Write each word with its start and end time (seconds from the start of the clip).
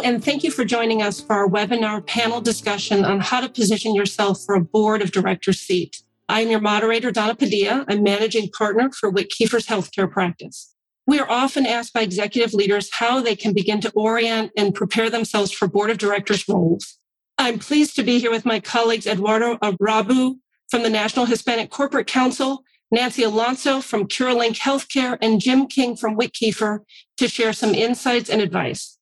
And 0.00 0.24
thank 0.24 0.44
you 0.44 0.50
for 0.50 0.64
joining 0.64 1.02
us 1.02 1.20
for 1.20 1.34
our 1.34 1.48
webinar 1.48 2.06
panel 2.06 2.40
discussion 2.40 3.04
on 3.04 3.20
how 3.20 3.40
to 3.40 3.48
position 3.48 3.94
yourself 3.94 4.42
for 4.44 4.54
a 4.54 4.60
board 4.60 5.02
of 5.02 5.10
directors 5.10 5.60
seat. 5.60 6.02
I 6.28 6.42
am 6.42 6.50
your 6.50 6.60
moderator, 6.60 7.10
Donna 7.10 7.34
Padilla. 7.34 7.84
I'm 7.88 8.02
managing 8.02 8.50
partner 8.50 8.90
for 8.92 9.10
WittKieffer's 9.10 9.66
healthcare 9.66 10.10
practice. 10.10 10.74
We 11.06 11.18
are 11.18 11.30
often 11.30 11.64
asked 11.64 11.94
by 11.94 12.02
executive 12.02 12.52
leaders 12.52 12.90
how 12.92 13.20
they 13.20 13.34
can 13.34 13.54
begin 13.54 13.80
to 13.80 13.90
orient 13.92 14.52
and 14.56 14.74
prepare 14.74 15.08
themselves 15.08 15.52
for 15.52 15.66
board 15.66 15.90
of 15.90 15.96
directors 15.96 16.46
roles. 16.48 16.98
I'm 17.38 17.58
pleased 17.58 17.96
to 17.96 18.02
be 18.02 18.18
here 18.18 18.30
with 18.30 18.44
my 18.44 18.60
colleagues 18.60 19.06
Eduardo 19.06 19.56
Arabu 19.56 20.36
from 20.70 20.82
the 20.82 20.90
National 20.90 21.24
Hispanic 21.24 21.70
Corporate 21.70 22.06
Council, 22.06 22.62
Nancy 22.90 23.22
Alonso 23.22 23.80
from 23.80 24.06
CureLink 24.06 24.58
Healthcare, 24.58 25.16
and 25.22 25.40
Jim 25.40 25.66
King 25.66 25.96
from 25.96 26.16
WittKieffer 26.16 26.80
to 27.16 27.28
share 27.28 27.54
some 27.54 27.74
insights 27.74 28.28
and 28.28 28.42
advice. 28.42 28.97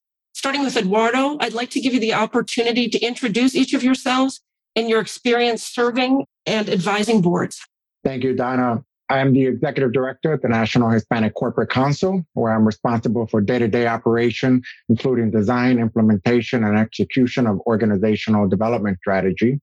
Starting 0.47 0.63
with 0.63 0.77
Eduardo, 0.77 1.37
I'd 1.41 1.55
like 1.55 1.71
to 1.71 1.81
give 1.81 1.93
you 1.93 1.99
the 1.99 2.15
opportunity 2.15 2.89
to 2.91 3.01
introduce 3.01 3.57
each 3.57 3.75
of 3.75 3.83
yourselves 3.83 4.43
and 4.77 4.89
your 4.89 5.01
experience 5.01 5.65
serving 5.65 6.25
and 6.47 6.69
advising 6.69 7.21
boards. 7.21 7.67
Thank 8.05 8.23
you, 8.23 8.33
Donna. 8.33 8.85
I 9.09 9.19
am 9.19 9.33
the 9.33 9.45
executive 9.45 9.93
director 9.93 10.33
at 10.33 10.43
the 10.43 10.49
National 10.49 10.89
Hispanic 10.89 11.35
Corporate 11.35 11.69
Council, 11.69 12.25
where 12.35 12.53
I'm 12.53 12.65
responsible 12.65 13.27
for 13.27 13.41
day 13.41 13.59
to 13.59 13.67
day 13.67 13.89
operation, 13.89 14.63
including 14.89 15.33
design, 15.33 15.81
implementation, 15.81 16.63
and 16.63 16.79
execution 16.79 17.49
of 17.49 17.59
organizational 17.67 18.47
development 18.49 18.99
strategy. 18.99 19.61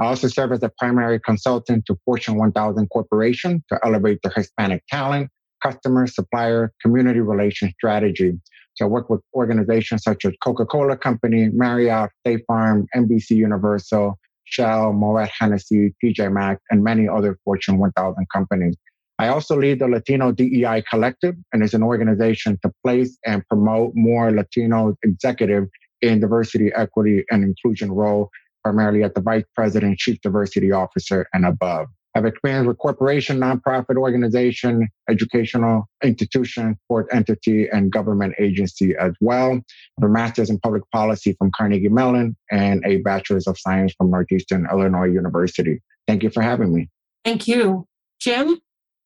I 0.00 0.06
also 0.06 0.26
serve 0.26 0.50
as 0.50 0.64
a 0.64 0.72
primary 0.80 1.20
consultant 1.20 1.86
to 1.86 1.96
Fortune 2.04 2.34
1000 2.34 2.88
corporations 2.88 3.62
to 3.68 3.78
elevate 3.84 4.18
their 4.24 4.32
Hispanic 4.34 4.82
talent, 4.88 5.30
customer, 5.62 6.08
supplier, 6.08 6.72
community 6.82 7.20
relation 7.20 7.70
strategy. 7.70 8.36
I 8.82 8.86
work 8.86 9.08
with 9.08 9.20
organizations 9.34 10.02
such 10.02 10.24
as 10.24 10.32
Coca-Cola 10.42 10.96
Company, 10.96 11.50
Marriott, 11.52 12.10
State 12.20 12.44
Farm, 12.46 12.86
NBC 12.94 13.30
Universal, 13.30 14.18
Shell, 14.44 14.92
Moet 14.92 15.30
Hennessy, 15.38 15.94
TJ 16.02 16.32
Maxx, 16.32 16.60
and 16.70 16.82
many 16.82 17.08
other 17.08 17.38
Fortune 17.44 17.78
1000 17.78 18.26
companies. 18.32 18.76
I 19.18 19.28
also 19.28 19.56
lead 19.56 19.78
the 19.78 19.86
Latino 19.86 20.32
DEI 20.32 20.82
Collective, 20.90 21.36
and 21.52 21.62
is 21.62 21.72
an 21.72 21.84
organization 21.84 22.58
to 22.62 22.72
place 22.84 23.16
and 23.24 23.46
promote 23.48 23.92
more 23.94 24.32
Latino 24.32 24.96
executives 25.04 25.68
in 26.02 26.20
diversity, 26.20 26.72
equity, 26.74 27.24
and 27.30 27.44
inclusion 27.44 27.92
role, 27.92 28.28
primarily 28.64 29.04
at 29.04 29.14
the 29.14 29.20
vice 29.20 29.44
president, 29.54 29.98
chief 29.98 30.20
diversity 30.20 30.72
officer, 30.72 31.26
and 31.32 31.46
above. 31.46 31.86
I've 32.16 32.26
experience 32.26 32.68
with 32.68 32.78
corporation, 32.78 33.40
nonprofit 33.40 33.96
organization, 33.96 34.88
educational 35.10 35.88
institution, 36.02 36.76
sport 36.84 37.08
entity, 37.12 37.68
and 37.72 37.90
government 37.90 38.34
agency 38.38 38.94
as 38.96 39.12
well. 39.20 39.52
I 39.52 40.00
have 40.00 40.08
a 40.10 40.12
master's 40.12 40.48
in 40.48 40.60
public 40.60 40.84
policy 40.92 41.34
from 41.38 41.50
Carnegie 41.56 41.88
Mellon 41.88 42.36
and 42.52 42.84
a 42.86 42.98
bachelor's 42.98 43.48
of 43.48 43.58
science 43.58 43.94
from 43.98 44.10
Northeastern 44.10 44.68
Illinois 44.70 45.06
University. 45.06 45.80
Thank 46.06 46.22
you 46.22 46.30
for 46.30 46.40
having 46.40 46.72
me. 46.72 46.88
Thank 47.24 47.48
you. 47.48 47.88
Jim? 48.20 48.58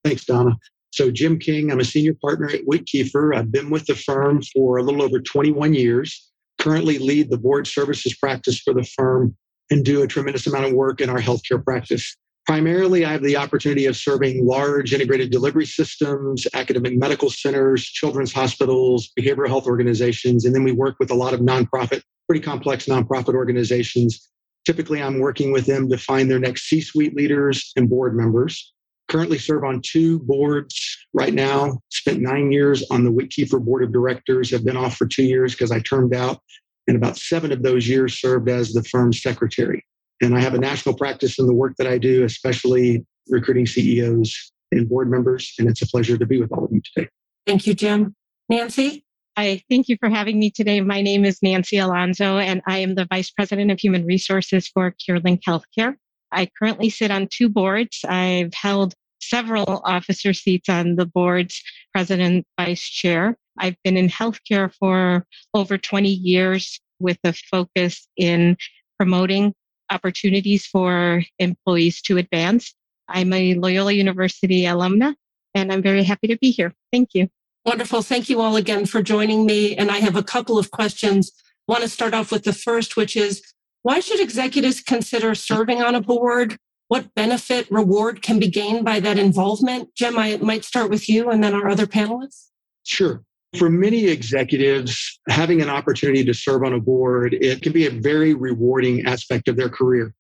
Thanks, 0.04 0.26
Donna. 0.26 0.56
So, 0.90 1.10
Jim 1.10 1.38
King, 1.38 1.70
I'm 1.70 1.80
a 1.80 1.84
senior 1.84 2.14
partner 2.22 2.48
at 2.48 2.66
WittKieffer. 2.66 3.34
I've 3.34 3.50
been 3.50 3.70
with 3.70 3.86
the 3.86 3.94
firm 3.94 4.42
for 4.54 4.78
a 4.78 4.82
little 4.82 5.02
over 5.02 5.20
21 5.20 5.74
years, 5.74 6.30
currently 6.58 6.98
lead 6.98 7.30
the 7.30 7.38
board 7.38 7.66
services 7.66 8.14
practice 8.16 8.60
for 8.60 8.74
the 8.74 8.84
firm 8.84 9.34
and 9.70 9.84
do 9.84 10.02
a 10.02 10.06
tremendous 10.06 10.46
amount 10.46 10.66
of 10.66 10.72
work 10.72 11.00
in 11.00 11.08
our 11.08 11.20
healthcare 11.20 11.62
practice. 11.62 12.16
Primarily, 12.48 13.04
I 13.04 13.12
have 13.12 13.22
the 13.22 13.36
opportunity 13.36 13.84
of 13.84 13.94
serving 13.94 14.46
large 14.46 14.94
integrated 14.94 15.30
delivery 15.30 15.66
systems, 15.66 16.46
academic 16.54 16.96
medical 16.96 17.28
centers, 17.28 17.84
children's 17.84 18.32
hospitals, 18.32 19.10
behavioral 19.20 19.48
health 19.48 19.66
organizations, 19.66 20.46
and 20.46 20.54
then 20.54 20.64
we 20.64 20.72
work 20.72 20.96
with 20.98 21.10
a 21.10 21.14
lot 21.14 21.34
of 21.34 21.40
nonprofit, 21.40 22.00
pretty 22.26 22.40
complex 22.40 22.86
nonprofit 22.86 23.34
organizations. 23.34 24.30
Typically, 24.64 25.02
I'm 25.02 25.18
working 25.18 25.52
with 25.52 25.66
them 25.66 25.90
to 25.90 25.98
find 25.98 26.30
their 26.30 26.38
next 26.38 26.70
C 26.70 26.80
suite 26.80 27.14
leaders 27.14 27.70
and 27.76 27.86
board 27.86 28.16
members. 28.16 28.72
Currently 29.08 29.36
serve 29.36 29.64
on 29.64 29.82
two 29.82 30.20
boards 30.20 30.96
right 31.12 31.34
now. 31.34 31.78
Spent 31.90 32.22
nine 32.22 32.50
years 32.50 32.82
on 32.90 33.04
the 33.04 33.12
WittKieffer 33.12 33.62
Board 33.62 33.82
of 33.82 33.92
Directors, 33.92 34.50
have 34.52 34.64
been 34.64 34.76
off 34.78 34.96
for 34.96 35.06
two 35.06 35.24
years 35.24 35.52
because 35.52 35.70
I 35.70 35.80
termed 35.80 36.14
out, 36.14 36.40
and 36.86 36.96
about 36.96 37.18
seven 37.18 37.52
of 37.52 37.62
those 37.62 37.86
years 37.86 38.18
served 38.18 38.48
as 38.48 38.72
the 38.72 38.84
firm's 38.84 39.20
secretary. 39.20 39.84
And 40.20 40.36
I 40.36 40.40
have 40.40 40.54
a 40.54 40.58
national 40.58 40.96
practice 40.96 41.38
in 41.38 41.46
the 41.46 41.54
work 41.54 41.74
that 41.78 41.86
I 41.86 41.98
do, 41.98 42.24
especially 42.24 43.06
recruiting 43.28 43.66
CEOs 43.66 44.52
and 44.72 44.88
board 44.88 45.10
members. 45.10 45.54
And 45.58 45.68
it's 45.68 45.82
a 45.82 45.86
pleasure 45.86 46.18
to 46.18 46.26
be 46.26 46.40
with 46.40 46.52
all 46.52 46.64
of 46.64 46.72
you 46.72 46.80
today. 46.94 47.08
Thank 47.46 47.66
you, 47.66 47.74
Jim. 47.74 48.14
Nancy? 48.48 49.04
Hi, 49.36 49.62
thank 49.70 49.88
you 49.88 49.96
for 50.00 50.08
having 50.08 50.38
me 50.38 50.50
today. 50.50 50.80
My 50.80 51.00
name 51.00 51.24
is 51.24 51.38
Nancy 51.42 51.78
Alonso, 51.78 52.38
and 52.38 52.60
I 52.66 52.78
am 52.78 52.96
the 52.96 53.06
Vice 53.08 53.30
President 53.30 53.70
of 53.70 53.78
Human 53.78 54.04
Resources 54.04 54.66
for 54.66 54.92
CureLink 54.92 55.42
Healthcare. 55.46 55.94
I 56.32 56.50
currently 56.58 56.90
sit 56.90 57.12
on 57.12 57.28
two 57.30 57.48
boards. 57.48 58.00
I've 58.06 58.52
held 58.52 58.94
several 59.20 59.80
officer 59.84 60.32
seats 60.32 60.68
on 60.68 60.96
the 60.96 61.06
boards, 61.06 61.62
president, 61.92 62.46
vice 62.58 62.82
chair. 62.82 63.36
I've 63.58 63.76
been 63.84 63.96
in 63.96 64.08
healthcare 64.08 64.72
for 64.74 65.24
over 65.54 65.78
20 65.78 66.08
years 66.08 66.80
with 66.98 67.18
a 67.24 67.32
focus 67.32 68.08
in 68.16 68.56
promoting 68.98 69.54
opportunities 69.90 70.66
for 70.66 71.22
employees 71.38 72.00
to 72.02 72.16
advance. 72.18 72.74
I'm 73.08 73.32
a 73.32 73.54
Loyola 73.54 73.92
University 73.92 74.62
alumna, 74.62 75.14
and 75.54 75.72
I'm 75.72 75.82
very 75.82 76.04
happy 76.04 76.28
to 76.28 76.36
be 76.36 76.50
here. 76.50 76.74
Thank 76.92 77.10
you. 77.14 77.28
Wonderful. 77.64 78.02
Thank 78.02 78.28
you 78.28 78.40
all 78.40 78.56
again 78.56 78.86
for 78.86 79.02
joining 79.02 79.44
me. 79.44 79.76
And 79.76 79.90
I 79.90 79.98
have 79.98 80.16
a 80.16 80.22
couple 80.22 80.58
of 80.58 80.70
questions. 80.70 81.32
I 81.68 81.72
want 81.72 81.82
to 81.82 81.88
start 81.88 82.14
off 82.14 82.32
with 82.32 82.44
the 82.44 82.52
first, 82.52 82.96
which 82.96 83.16
is 83.16 83.42
why 83.82 84.00
should 84.00 84.20
executives 84.20 84.80
consider 84.80 85.34
serving 85.34 85.82
on 85.82 85.94
a 85.94 86.00
board? 86.00 86.56
What 86.88 87.14
benefit, 87.14 87.70
reward 87.70 88.22
can 88.22 88.38
be 88.38 88.48
gained 88.48 88.84
by 88.84 89.00
that 89.00 89.18
involvement? 89.18 89.94
Jim, 89.94 90.18
I 90.18 90.38
might 90.38 90.64
start 90.64 90.90
with 90.90 91.08
you 91.08 91.30
and 91.30 91.44
then 91.44 91.54
our 91.54 91.68
other 91.68 91.86
panelists. 91.86 92.48
Sure. 92.84 93.22
For 93.56 93.70
many 93.70 94.06
executives, 94.06 95.20
having 95.30 95.62
an 95.62 95.70
opportunity 95.70 96.22
to 96.22 96.34
serve 96.34 96.64
on 96.64 96.74
a 96.74 96.80
board, 96.80 97.32
it 97.32 97.62
can 97.62 97.72
be 97.72 97.86
a 97.86 97.90
very 97.90 98.34
rewarding 98.34 99.06
aspect 99.06 99.48
of 99.48 99.56
their 99.56 99.70
career. 99.70 100.14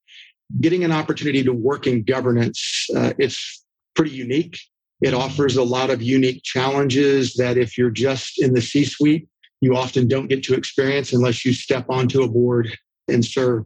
Getting 0.62 0.82
an 0.82 0.92
opportunity 0.92 1.44
to 1.44 1.52
work 1.52 1.86
in 1.86 2.04
governance, 2.04 2.86
uh, 2.96 3.12
it's 3.18 3.66
pretty 3.94 4.12
unique. 4.12 4.58
It 5.02 5.12
offers 5.12 5.56
a 5.56 5.62
lot 5.62 5.90
of 5.90 6.00
unique 6.00 6.42
challenges 6.42 7.34
that 7.34 7.58
if 7.58 7.76
you're 7.76 7.90
just 7.90 8.40
in 8.40 8.54
the 8.54 8.62
C 8.62 8.86
suite, 8.86 9.28
you 9.60 9.76
often 9.76 10.08
don't 10.08 10.28
get 10.28 10.42
to 10.44 10.54
experience 10.54 11.12
unless 11.12 11.44
you 11.44 11.52
step 11.52 11.84
onto 11.90 12.22
a 12.22 12.28
board 12.28 12.74
and 13.08 13.22
serve. 13.22 13.64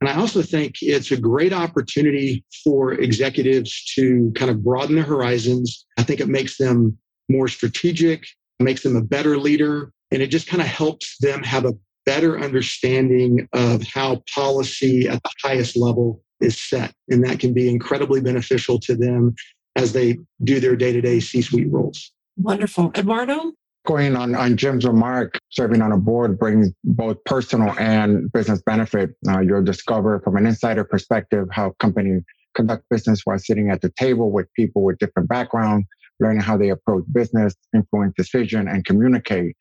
And 0.00 0.08
I 0.08 0.16
also 0.16 0.40
think 0.40 0.76
it's 0.80 1.10
a 1.10 1.16
great 1.16 1.52
opportunity 1.52 2.42
for 2.64 2.94
executives 2.94 3.84
to 3.96 4.32
kind 4.34 4.50
of 4.50 4.64
broaden 4.64 4.96
their 4.96 5.04
horizons. 5.04 5.84
I 5.98 6.02
think 6.04 6.20
it 6.20 6.28
makes 6.28 6.56
them 6.56 6.96
more 7.28 7.48
strategic 7.48 8.24
makes 8.60 8.82
them 8.82 8.96
a 8.96 9.02
better 9.02 9.38
leader, 9.38 9.92
and 10.10 10.22
it 10.22 10.28
just 10.28 10.46
kind 10.46 10.62
of 10.62 10.68
helps 10.68 11.16
them 11.18 11.42
have 11.42 11.64
a 11.64 11.74
better 12.06 12.38
understanding 12.38 13.48
of 13.52 13.82
how 13.82 14.22
policy 14.34 15.08
at 15.08 15.22
the 15.22 15.30
highest 15.42 15.76
level 15.76 16.22
is 16.40 16.60
set. 16.60 16.92
And 17.08 17.24
that 17.24 17.40
can 17.40 17.54
be 17.54 17.68
incredibly 17.68 18.20
beneficial 18.20 18.78
to 18.80 18.94
them 18.94 19.34
as 19.76 19.92
they 19.92 20.18
do 20.42 20.60
their 20.60 20.76
day 20.76 20.92
to 20.92 21.00
day 21.00 21.20
C 21.20 21.42
suite 21.42 21.70
roles. 21.70 22.12
Wonderful. 22.36 22.92
Eduardo? 22.96 23.52
Going 23.86 24.16
on, 24.16 24.34
on 24.34 24.56
Jim's 24.56 24.86
remark, 24.86 25.38
serving 25.50 25.82
on 25.82 25.92
a 25.92 25.98
board 25.98 26.38
brings 26.38 26.70
both 26.84 27.22
personal 27.24 27.74
and 27.78 28.32
business 28.32 28.62
benefit. 28.62 29.10
Uh, 29.28 29.40
you'll 29.40 29.62
discover 29.62 30.20
from 30.20 30.36
an 30.36 30.46
insider 30.46 30.84
perspective 30.84 31.48
how 31.50 31.74
companies 31.80 32.22
conduct 32.54 32.84
business 32.88 33.22
while 33.24 33.38
sitting 33.38 33.68
at 33.70 33.82
the 33.82 33.90
table 33.90 34.30
with 34.30 34.46
people 34.54 34.82
with 34.82 34.98
different 34.98 35.28
backgrounds 35.28 35.86
learning 36.20 36.40
how 36.40 36.56
they 36.56 36.70
approach 36.70 37.04
business, 37.12 37.54
influence 37.74 38.14
decision, 38.16 38.68
and 38.68 38.84
communicate. 38.84 39.56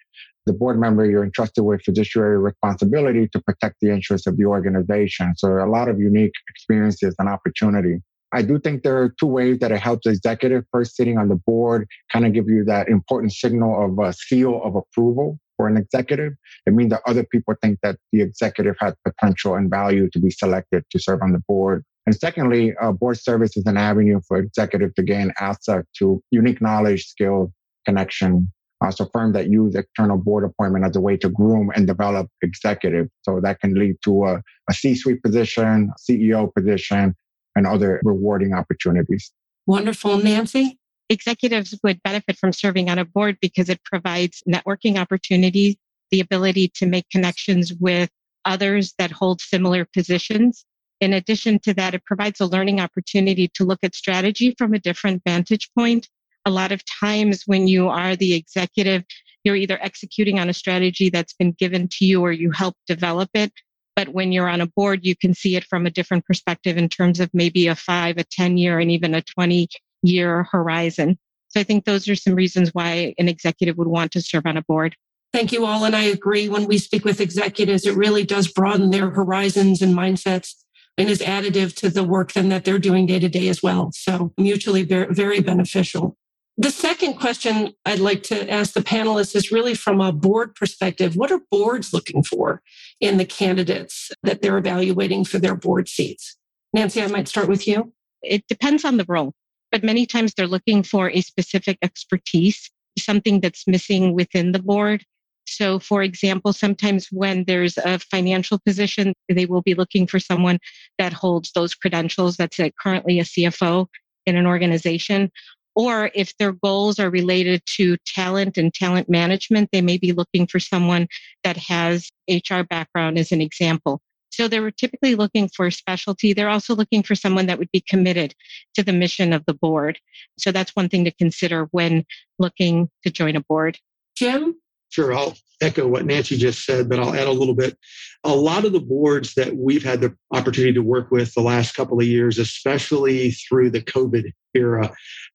The 0.46 0.54
board 0.54 0.80
member, 0.80 1.06
you're 1.06 1.24
entrusted 1.24 1.64
with 1.64 1.82
fiduciary 1.84 2.38
responsibility 2.38 3.30
to 3.30 3.42
protect 3.42 3.78
the 3.82 3.92
interests 3.92 4.28
of 4.28 4.38
the 4.38 4.46
organization. 4.46 5.34
So 5.38 5.64
a 5.64 5.70
lot 5.70 5.88
of 5.88 6.00
unique 6.00 6.34
experiences 6.50 7.16
and 7.18 7.30
opportunity. 7.30 8.02
I 8.34 8.42
do 8.42 8.60
think 8.60 8.82
there 8.82 8.98
are 8.98 9.14
two 9.20 9.28
ways 9.28 9.60
that 9.60 9.72
it 9.72 9.80
helps 9.80 10.08
executive 10.08 10.66
first 10.72 10.96
sitting 10.96 11.20
on 11.20 11.30
the 11.30 11.36
board, 11.36 11.88
kind 12.12 12.26
of 12.26 12.34
give 12.34 12.50
you 12.50 12.66
that 12.66 12.90
important 12.90 13.32
signal 13.32 13.86
of 13.86 14.00
a 14.04 14.12
seal 14.12 14.60
of 14.64 14.76
approval 14.76 15.40
for 15.56 15.68
an 15.68 15.78
executive. 15.78 16.34
It 16.66 16.74
means 16.74 16.90
that 16.90 17.02
other 17.06 17.24
people 17.24 17.54
think 17.62 17.78
that 17.84 17.98
the 18.12 18.22
executive 18.22 18.76
has 18.80 18.96
potential 19.06 19.56
and 19.56 19.70
value 19.70 20.10
to 20.12 20.20
be 20.20 20.32
selected 20.32 20.84
to 20.90 21.00
serve 21.00 21.22
on 21.22 21.32
the 21.32 21.44
board. 21.48 21.86
And 22.06 22.16
secondly, 22.16 22.74
uh, 22.82 22.92
board 22.92 23.18
service 23.18 23.56
is 23.56 23.66
an 23.66 23.78
avenue 23.78 24.20
for 24.28 24.38
executive 24.38 24.94
to 24.96 25.04
gain 25.04 25.32
access 25.40 25.84
to 26.00 26.22
unique 26.32 26.62
knowledge, 26.62 27.06
skill, 27.06 27.54
connection. 27.86 28.52
Uh, 28.84 28.92
so 28.92 29.08
firms 29.14 29.34
that 29.34 29.50
use 29.50 29.76
external 29.76 30.18
board 30.18 30.44
appointment 30.44 30.84
as 30.84 30.96
a 30.98 31.02
way 31.02 31.16
to 31.16 31.30
groom 31.30 31.72
and 31.76 31.88
develop 31.88 32.28
executives. 32.42 33.10
So 33.22 33.40
that 33.42 33.62
can 33.62 33.76
lead 33.76 33.96
to 34.04 34.26
a, 34.26 34.42
a 34.70 34.74
C-suite 34.74 35.24
position, 35.24 35.92
CEO 35.98 36.54
position, 36.54 37.16
and 37.56 37.66
other 37.66 38.02
rewarding 38.04 38.54
opportunities. 38.54 39.32
Wonderful. 39.66 40.18
Nancy? 40.18 40.78
Executives 41.10 41.78
would 41.84 42.02
benefit 42.04 42.38
from 42.38 42.52
serving 42.52 42.90
on 42.90 43.00
a 43.00 43.06
board 43.06 43.38
because 43.42 43.70
it 43.70 43.80
provides 43.86 44.44
networking 44.50 44.98
opportunities. 44.98 45.76
the 46.12 46.20
ability 46.20 46.72
to 46.76 46.86
make 46.86 47.10
connections 47.10 47.74
with 47.74 48.10
others 48.46 48.94
that 49.00 49.12
hold 49.12 49.42
similar 49.42 49.88
positions. 49.96 50.66
In 51.00 51.14
addition 51.14 51.60
to 51.60 51.74
that, 51.74 51.94
it 51.94 52.06
provides 52.06 52.40
a 52.40 52.46
learning 52.46 52.80
opportunity 52.80 53.50
to 53.56 53.64
look 53.64 53.80
at 53.84 53.96
strategy 53.96 54.56
from 54.58 54.74
a 54.74 54.80
different 54.80 55.22
vantage 55.26 55.70
point. 55.78 56.08
A 56.46 56.52
lot 56.52 56.72
of 56.72 56.82
times 56.86 57.44
when 57.46 57.68
you 57.68 57.90
are 57.90 58.16
the 58.16 58.34
executive, 58.34 59.04
you're 59.44 59.56
either 59.56 59.78
executing 59.82 60.40
on 60.40 60.50
a 60.50 60.54
strategy 60.54 61.10
that's 61.10 61.34
been 61.34 61.52
given 61.52 61.88
to 61.90 62.06
you 62.06 62.22
or 62.22 62.32
you 62.32 62.52
help 62.52 62.76
develop 62.88 63.30
it. 63.34 63.52
But 63.96 64.10
when 64.10 64.32
you're 64.32 64.50
on 64.50 64.62
a 64.62 64.68
board, 64.68 65.02
you 65.04 65.16
can 65.16 65.34
see 65.34 65.56
it 65.56 65.66
from 65.66 65.86
a 65.86 65.92
different 65.92 66.26
perspective 66.26 66.78
in 66.78 66.90
terms 66.90 67.20
of 67.20 67.30
maybe 67.34 67.68
a 67.68 67.76
five, 67.76 68.18
a 68.18 68.24
10 68.24 68.58
year, 68.58 68.80
and 68.80 68.90
even 68.90 69.14
a 69.14 69.22
20 69.22 69.68
year 70.02 70.44
horizon. 70.52 71.18
So 71.50 71.60
I 71.60 71.64
think 71.64 71.86
those 71.86 72.08
are 72.08 72.16
some 72.16 72.34
reasons 72.34 72.70
why 72.74 73.14
an 73.20 73.30
executive 73.30 73.78
would 73.78 73.88
want 73.88 74.12
to 74.14 74.22
serve 74.22 74.46
on 74.46 74.58
a 74.58 74.64
board. 74.64 74.96
Thank 75.32 75.52
you 75.52 75.66
all. 75.66 75.84
And 75.84 75.96
I 75.96 76.04
agree 76.04 76.50
when 76.50 76.66
we 76.66 76.78
speak 76.78 77.06
with 77.06 77.22
executives, 77.22 77.86
it 77.86 77.96
really 77.96 78.24
does 78.24 78.52
broaden 78.52 78.92
their 78.92 79.10
horizons 79.10 79.82
and 79.82 79.96
mindsets 79.96 80.63
and 80.98 81.10
is 81.10 81.20
additive 81.20 81.76
to 81.76 81.90
the 81.90 82.04
work 82.04 82.34
then 82.34 82.50
that 82.50 82.66
they're 82.66 82.80
doing 82.80 83.06
day 83.06 83.20
to 83.20 83.30
day 83.30 83.48
as 83.48 83.64
well. 83.64 83.92
So 83.94 84.34
mutually 84.38 84.84
very, 84.84 85.14
very 85.14 85.40
beneficial. 85.40 86.18
The 86.56 86.70
second 86.70 87.16
question 87.16 87.74
I'd 87.84 88.00
like 88.00 88.22
to 88.24 88.48
ask 88.48 88.74
the 88.74 88.82
panelists 88.82 89.36
is 89.36 89.52
really 89.52 89.74
from 89.74 90.00
a 90.00 90.12
board 90.12 90.54
perspective. 90.54 91.16
What 91.16 91.32
are 91.32 91.42
boards 91.50 91.94
looking 91.94 92.24
for 92.24 92.62
in 93.00 93.18
the 93.18 93.26
candidates 93.26 94.12
that 94.22 94.44
they're 94.44 94.60
evaluating 94.60 95.26
for 95.26 95.40
their 95.40 95.56
board 95.56 95.88
seats? 95.90 96.38
Nancy, 96.72 97.02
I 97.02 97.08
might 97.08 97.28
start 97.28 97.48
with 97.48 97.68
you. 97.68 97.92
It 98.22 98.46
depends 98.48 98.86
on 98.86 98.98
the 98.98 99.06
role, 99.08 99.34
but 99.72 99.84
many 99.84 100.06
times 100.06 100.34
they're 100.34 100.46
looking 100.46 100.84
for 100.84 101.10
a 101.10 101.22
specific 101.22 101.80
expertise, 101.82 102.70
something 103.00 103.40
that's 103.40 103.68
missing 103.68 104.14
within 104.14 104.52
the 104.52 104.62
board. 104.62 105.04
So, 105.46 105.80
for 105.80 106.02
example, 106.04 106.54
sometimes 106.54 107.08
when 107.12 107.44
there's 107.46 107.78
a 107.78 108.00
financial 108.00 108.60
position, 108.66 109.14
they 109.30 109.46
will 109.46 109.62
be 109.62 109.76
looking 109.76 110.08
for 110.08 110.20
someone 110.20 110.60
that 110.98 111.14
holds 111.14 111.52
those 111.52 111.76
credentials. 111.76 112.38
That's 112.38 112.60
a, 112.60 112.72
currently 112.72 113.20
a 113.20 113.24
CFO 113.24 113.88
in 114.26 114.36
an 114.36 114.48
organization. 114.48 115.32
Or 115.76 116.12
if 116.14 116.38
their 116.38 116.52
goals 116.52 117.00
are 117.00 117.10
related 117.10 117.62
to 117.78 117.98
talent 118.06 118.58
and 118.58 118.74
talent 118.74 119.10
management, 119.10 119.70
they 119.72 119.82
may 119.82 119.98
be 119.98 120.12
looking 120.12 120.46
for 120.48 120.60
someone 120.60 121.08
that 121.44 121.58
has 121.58 122.10
HR 122.30 122.62
background 122.62 123.18
as 123.18 123.32
an 123.32 123.42
example. 123.42 124.02
So 124.34 124.48
they're 124.48 124.72
typically 124.72 125.14
looking 125.14 125.48
for 125.48 125.70
specialty. 125.70 126.34
They're 126.34 126.50
also 126.50 126.76
looking 126.76 127.04
for 127.04 127.14
someone 127.14 127.46
that 127.48 127.60
would 127.60 127.72
be 127.72 127.84
committed 127.88 128.34
to 128.74 128.84
the 128.84 128.94
mission 128.94 129.32
of 129.32 129.44
the 129.46 129.54
board. 129.54 130.00
So 130.40 130.52
that's 130.52 130.76
one 130.76 130.90
thing 130.90 131.06
to 131.06 131.12
consider 131.12 131.68
when 131.72 132.06
looking 132.40 132.90
to 133.04 133.12
join 133.12 133.36
a 133.36 133.42
board. 133.42 133.78
Jim? 134.16 134.56
Sure, 134.94 135.12
I'll 135.12 135.36
echo 135.60 135.88
what 135.88 136.06
Nancy 136.06 136.38
just 136.38 136.68
said, 136.68 136.88
but 136.88 137.00
I'll 137.00 137.16
add 137.16 137.26
a 137.26 137.32
little 137.32 137.56
bit. 137.56 137.76
A 138.24 138.36
lot 138.36 138.64
of 138.64 138.74
the 138.74 138.80
boards 138.80 139.34
that 139.34 139.56
we've 139.58 139.84
had 139.84 140.02
the 140.02 140.16
opportunity 140.32 140.72
to 140.74 140.84
work 140.84 141.10
with 141.10 141.34
the 141.34 141.42
last 141.42 141.74
couple 141.74 142.00
of 142.00 142.06
years, 142.06 142.38
especially 142.38 143.32
through 143.32 143.72
the 143.72 143.82
COVID 143.82 144.32
era, 144.54 144.94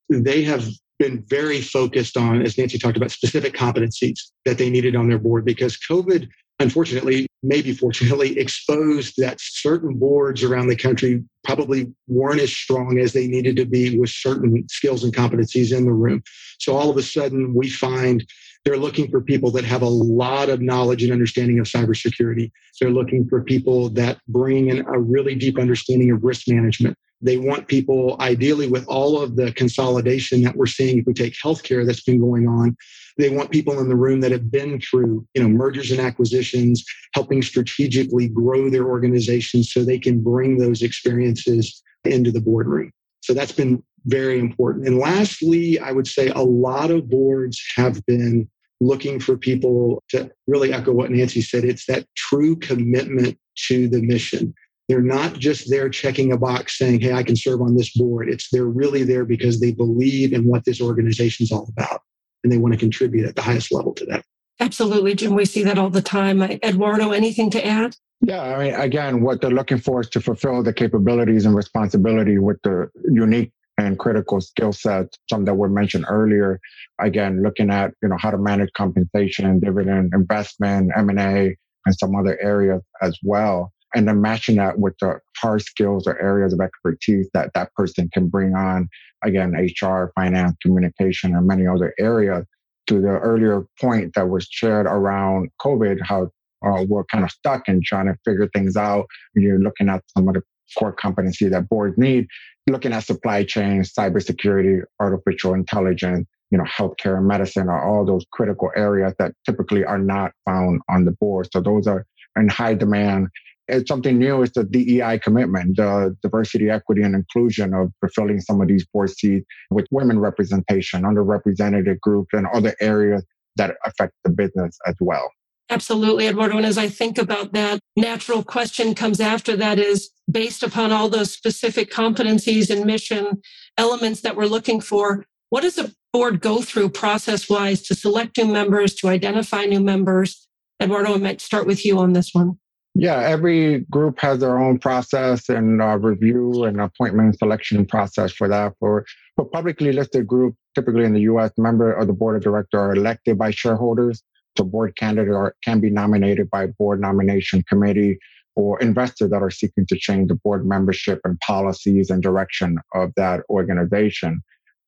they 0.08 0.44
have 0.44 0.68
been 1.00 1.24
very 1.28 1.60
focused 1.60 2.16
on, 2.16 2.40
as 2.40 2.56
Nancy 2.56 2.78
talked 2.78 2.96
about, 2.96 3.10
specific 3.10 3.52
competencies 3.52 4.20
that 4.44 4.58
they 4.58 4.70
needed 4.70 4.94
on 4.94 5.08
their 5.08 5.18
board 5.18 5.44
because 5.44 5.76
COVID, 5.76 6.28
unfortunately, 6.60 7.26
maybe 7.42 7.72
fortunately, 7.72 8.38
exposed 8.38 9.14
that 9.18 9.40
certain 9.40 9.98
boards 9.98 10.44
around 10.44 10.68
the 10.68 10.76
country 10.76 11.24
probably 11.42 11.92
weren't 12.06 12.40
as 12.40 12.52
strong 12.52 13.00
as 13.00 13.12
they 13.12 13.26
needed 13.26 13.56
to 13.56 13.64
be 13.64 13.98
with 13.98 14.10
certain 14.10 14.68
skills 14.68 15.02
and 15.02 15.12
competencies 15.12 15.76
in 15.76 15.84
the 15.84 15.92
room. 15.92 16.22
So 16.60 16.76
all 16.76 16.90
of 16.90 16.96
a 16.96 17.02
sudden, 17.02 17.54
we 17.54 17.68
find 17.68 18.24
they're 18.64 18.76
looking 18.76 19.10
for 19.10 19.20
people 19.20 19.50
that 19.52 19.64
have 19.64 19.82
a 19.82 19.88
lot 19.88 20.48
of 20.48 20.60
knowledge 20.60 21.02
and 21.02 21.12
understanding 21.12 21.58
of 21.58 21.66
cybersecurity. 21.66 22.50
They're 22.80 22.90
looking 22.90 23.28
for 23.28 23.42
people 23.42 23.88
that 23.90 24.18
bring 24.28 24.68
in 24.68 24.84
a 24.86 24.98
really 24.98 25.34
deep 25.34 25.58
understanding 25.58 26.10
of 26.10 26.22
risk 26.22 26.48
management. 26.48 26.96
They 27.20 27.36
want 27.36 27.66
people, 27.66 28.16
ideally, 28.20 28.68
with 28.68 28.86
all 28.86 29.20
of 29.20 29.36
the 29.36 29.52
consolidation 29.52 30.42
that 30.42 30.54
we're 30.54 30.66
seeing, 30.66 30.98
if 30.98 31.06
we 31.06 31.14
take 31.14 31.34
healthcare 31.42 31.84
that's 31.84 32.04
been 32.04 32.20
going 32.20 32.46
on, 32.46 32.76
they 33.16 33.28
want 33.28 33.50
people 33.50 33.80
in 33.80 33.88
the 33.88 33.96
room 33.96 34.20
that 34.20 34.30
have 34.30 34.50
been 34.50 34.80
through, 34.80 35.26
you 35.34 35.42
know, 35.42 35.48
mergers 35.48 35.90
and 35.90 36.00
acquisitions, 36.00 36.84
helping 37.14 37.42
strategically 37.42 38.28
grow 38.28 38.70
their 38.70 38.86
organizations 38.86 39.72
so 39.72 39.82
they 39.82 39.98
can 39.98 40.22
bring 40.22 40.58
those 40.58 40.82
experiences 40.82 41.82
into 42.04 42.30
the 42.30 42.40
boardroom. 42.40 42.92
So 43.22 43.34
that's 43.34 43.52
been 43.52 43.82
very 44.08 44.38
important. 44.38 44.86
And 44.86 44.98
lastly, 44.98 45.78
I 45.78 45.92
would 45.92 46.06
say 46.06 46.28
a 46.28 46.42
lot 46.42 46.90
of 46.90 47.08
boards 47.08 47.62
have 47.76 48.04
been 48.06 48.48
looking 48.80 49.20
for 49.20 49.36
people 49.36 50.02
to 50.10 50.30
really 50.46 50.72
echo 50.72 50.92
what 50.92 51.10
Nancy 51.10 51.42
said. 51.42 51.64
It's 51.64 51.86
that 51.86 52.06
true 52.16 52.56
commitment 52.56 53.38
to 53.68 53.88
the 53.88 54.00
mission. 54.00 54.54
They're 54.88 55.02
not 55.02 55.34
just 55.34 55.68
there 55.68 55.90
checking 55.90 56.32
a 56.32 56.38
box 56.38 56.78
saying, 56.78 57.00
hey, 57.00 57.12
I 57.12 57.22
can 57.22 57.36
serve 57.36 57.60
on 57.60 57.76
this 57.76 57.92
board. 57.92 58.30
It's 58.30 58.48
they're 58.50 58.64
really 58.64 59.02
there 59.02 59.24
because 59.24 59.60
they 59.60 59.72
believe 59.72 60.32
in 60.32 60.46
what 60.46 60.64
this 60.64 60.80
organization 60.80 61.44
is 61.44 61.52
all 61.52 61.68
about 61.76 62.00
and 62.42 62.52
they 62.52 62.58
want 62.58 62.72
to 62.72 62.80
contribute 62.80 63.26
at 63.26 63.36
the 63.36 63.42
highest 63.42 63.72
level 63.72 63.92
to 63.94 64.06
that. 64.06 64.24
Absolutely, 64.60 65.14
Jim. 65.14 65.34
We 65.34 65.44
see 65.44 65.62
that 65.64 65.78
all 65.78 65.90
the 65.90 66.02
time. 66.02 66.40
Uh, 66.40 66.56
Eduardo, 66.64 67.10
anything 67.10 67.50
to 67.50 67.64
add? 67.64 67.96
Yeah, 68.20 68.42
I 68.42 68.64
mean, 68.64 68.74
again, 68.74 69.22
what 69.22 69.40
they're 69.40 69.50
looking 69.50 69.78
for 69.78 70.00
is 70.00 70.08
to 70.10 70.20
fulfill 70.20 70.62
the 70.62 70.72
capabilities 70.72 71.46
and 71.46 71.54
responsibility 71.54 72.38
with 72.38 72.60
the 72.62 72.90
unique 73.12 73.52
and 73.78 73.98
critical 73.98 74.40
skill 74.40 74.72
sets, 74.72 75.16
some 75.30 75.44
that 75.44 75.54
were 75.54 75.68
mentioned 75.68 76.04
earlier. 76.08 76.60
Again, 77.00 77.42
looking 77.42 77.70
at 77.70 77.94
you 78.02 78.08
know 78.08 78.16
how 78.18 78.30
to 78.30 78.38
manage 78.38 78.70
compensation, 78.76 79.60
dividend 79.60 80.12
investment, 80.14 80.90
M 80.96 81.08
and 81.08 81.20
A, 81.20 81.56
and 81.86 81.98
some 81.98 82.14
other 82.14 82.38
areas 82.42 82.82
as 83.00 83.16
well, 83.22 83.72
and 83.94 84.06
then 84.06 84.20
matching 84.20 84.56
that 84.56 84.78
with 84.78 84.94
the 85.00 85.20
hard 85.36 85.62
skills 85.62 86.06
or 86.06 86.20
areas 86.20 86.52
of 86.52 86.60
expertise 86.60 87.28
that 87.34 87.52
that 87.54 87.72
person 87.74 88.10
can 88.12 88.28
bring 88.28 88.54
on. 88.54 88.88
Again, 89.24 89.52
HR, 89.52 90.12
finance, 90.14 90.56
communication, 90.62 91.34
and 91.34 91.46
many 91.46 91.66
other 91.66 91.94
areas. 91.98 92.44
To 92.88 93.02
the 93.02 93.18
earlier 93.18 93.66
point 93.78 94.14
that 94.14 94.30
was 94.30 94.48
shared 94.50 94.86
around 94.86 95.50
COVID, 95.60 95.98
how 96.02 96.30
uh, 96.66 96.84
we're 96.88 97.04
kind 97.04 97.22
of 97.22 97.30
stuck 97.30 97.68
in 97.68 97.82
trying 97.84 98.06
to 98.06 98.16
figure 98.24 98.48
things 98.54 98.76
out. 98.76 99.06
You're 99.34 99.58
looking 99.58 99.90
at 99.90 100.02
some 100.16 100.26
of 100.26 100.34
the 100.34 100.42
core 100.76 100.92
competency 100.92 101.48
that 101.48 101.68
boards 101.68 101.96
need, 101.98 102.26
looking 102.68 102.92
at 102.92 103.04
supply 103.04 103.44
chain, 103.44 103.82
cybersecurity, 103.82 104.82
artificial 105.00 105.54
intelligence, 105.54 106.26
you 106.50 106.58
know, 106.58 106.64
healthcare 106.64 107.18
and 107.18 107.26
medicine 107.26 107.68
are 107.68 107.86
all 107.86 108.04
those 108.04 108.24
critical 108.32 108.70
areas 108.76 109.14
that 109.18 109.32
typically 109.44 109.84
are 109.84 109.98
not 109.98 110.32
found 110.44 110.80
on 110.88 111.04
the 111.04 111.12
board. 111.12 111.48
So 111.52 111.60
those 111.60 111.86
are 111.86 112.06
in 112.36 112.48
high 112.48 112.74
demand. 112.74 113.28
It's 113.68 113.88
something 113.88 114.18
new 114.18 114.42
is 114.42 114.52
the 114.52 114.64
DEI 114.64 115.18
commitment, 115.18 115.76
the 115.76 116.16
diversity, 116.22 116.70
equity, 116.70 117.02
and 117.02 117.14
inclusion 117.14 117.74
of 117.74 117.92
fulfilling 118.00 118.40
some 118.40 118.62
of 118.62 118.68
these 118.68 118.86
board 118.86 119.10
seats 119.10 119.46
with 119.70 119.86
women 119.90 120.18
representation, 120.18 121.02
underrepresented 121.02 122.00
groups, 122.00 122.30
and 122.32 122.46
other 122.46 122.74
areas 122.80 123.24
that 123.56 123.76
affect 123.84 124.14
the 124.24 124.30
business 124.30 124.78
as 124.86 124.94
well. 125.00 125.30
Absolutely, 125.70 126.26
Eduardo. 126.26 126.56
And 126.56 126.66
as 126.66 126.78
I 126.78 126.88
think 126.88 127.18
about 127.18 127.52
that, 127.52 127.78
natural 127.96 128.42
question 128.42 128.94
comes 128.94 129.20
after 129.20 129.54
that 129.56 129.78
is 129.78 130.10
based 130.30 130.62
upon 130.62 130.92
all 130.92 131.08
those 131.08 131.32
specific 131.32 131.90
competencies 131.90 132.70
and 132.70 132.86
mission 132.86 133.42
elements 133.76 134.22
that 134.22 134.36
we're 134.36 134.46
looking 134.46 134.80
for, 134.80 135.26
what 135.50 135.62
does 135.62 135.78
a 135.78 135.92
board 136.12 136.40
go 136.40 136.62
through 136.62 136.90
process 136.90 137.50
wise 137.50 137.82
to 137.82 137.94
select 137.94 138.38
new 138.38 138.46
members, 138.46 138.94
to 138.96 139.08
identify 139.08 139.64
new 139.64 139.80
members? 139.80 140.48
Eduardo, 140.80 141.14
I 141.14 141.18
might 141.18 141.40
start 141.40 141.66
with 141.66 141.84
you 141.84 141.98
on 141.98 142.12
this 142.12 142.30
one. 142.32 142.58
Yeah, 142.94 143.20
every 143.20 143.80
group 143.90 144.18
has 144.20 144.40
their 144.40 144.58
own 144.58 144.78
process 144.78 145.48
and 145.48 145.80
uh, 145.80 145.98
review 145.98 146.64
and 146.64 146.80
appointment 146.80 147.38
selection 147.38 147.86
process 147.86 148.32
for 148.32 148.48
that. 148.48 148.74
For 148.80 149.04
for 149.36 149.44
publicly 149.44 149.92
listed 149.92 150.26
group, 150.26 150.56
typically 150.74 151.04
in 151.04 151.12
the 151.12 151.20
U.S., 151.20 151.52
member 151.58 151.92
of 151.92 152.08
the 152.08 152.12
board 152.12 152.36
of 152.36 152.42
director 152.42 152.80
are 152.80 152.94
elected 152.94 153.38
by 153.38 153.50
shareholders 153.50 154.22
the 154.56 154.64
board 154.64 154.96
candidate 154.96 155.32
or 155.32 155.54
can 155.64 155.80
be 155.80 155.90
nominated 155.90 156.50
by 156.50 156.66
board 156.66 157.00
nomination 157.00 157.62
committee 157.68 158.18
or 158.56 158.78
investors 158.80 159.30
that 159.30 159.40
are 159.40 159.50
seeking 159.50 159.86
to 159.86 159.96
change 159.96 160.28
the 160.28 160.34
board 160.34 160.66
membership 160.66 161.20
and 161.24 161.38
policies 161.40 162.10
and 162.10 162.22
direction 162.22 162.76
of 162.94 163.12
that 163.16 163.42
organization. 163.48 164.40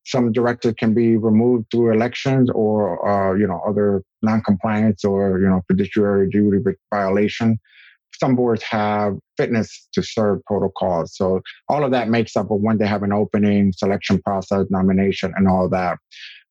Some 0.05 0.33
directors 0.33 0.75
can 0.77 0.93
be 0.93 1.17
removed 1.17 1.67
through 1.71 1.93
elections 1.93 2.51
or, 2.53 3.09
uh, 3.09 3.35
you 3.35 3.47
know, 3.47 3.61
other 3.67 4.03
non-compliance 4.23 5.05
or, 5.05 5.39
you 5.39 5.47
know, 5.47 5.63
fiduciary 5.69 6.29
duty 6.29 6.59
violation. 6.93 7.59
Some 8.19 8.35
boards 8.35 8.65
have 8.65 9.17
fitness 9.37 9.89
to 9.93 10.03
serve 10.03 10.45
protocols. 10.47 11.17
So 11.17 11.41
all 11.69 11.85
of 11.85 11.93
that 11.93 12.09
makes 12.09 12.37
up 12.37 12.47
when 12.51 12.79
they 12.79 12.89
have 12.89 13.05
an 13.05 13.13
opening, 13.13 13.73
selection 13.73 14.21
process, 14.21 14.67
nomination, 14.69 15.33
and 15.37 15.47
all 15.47 15.69
that. 15.69 15.99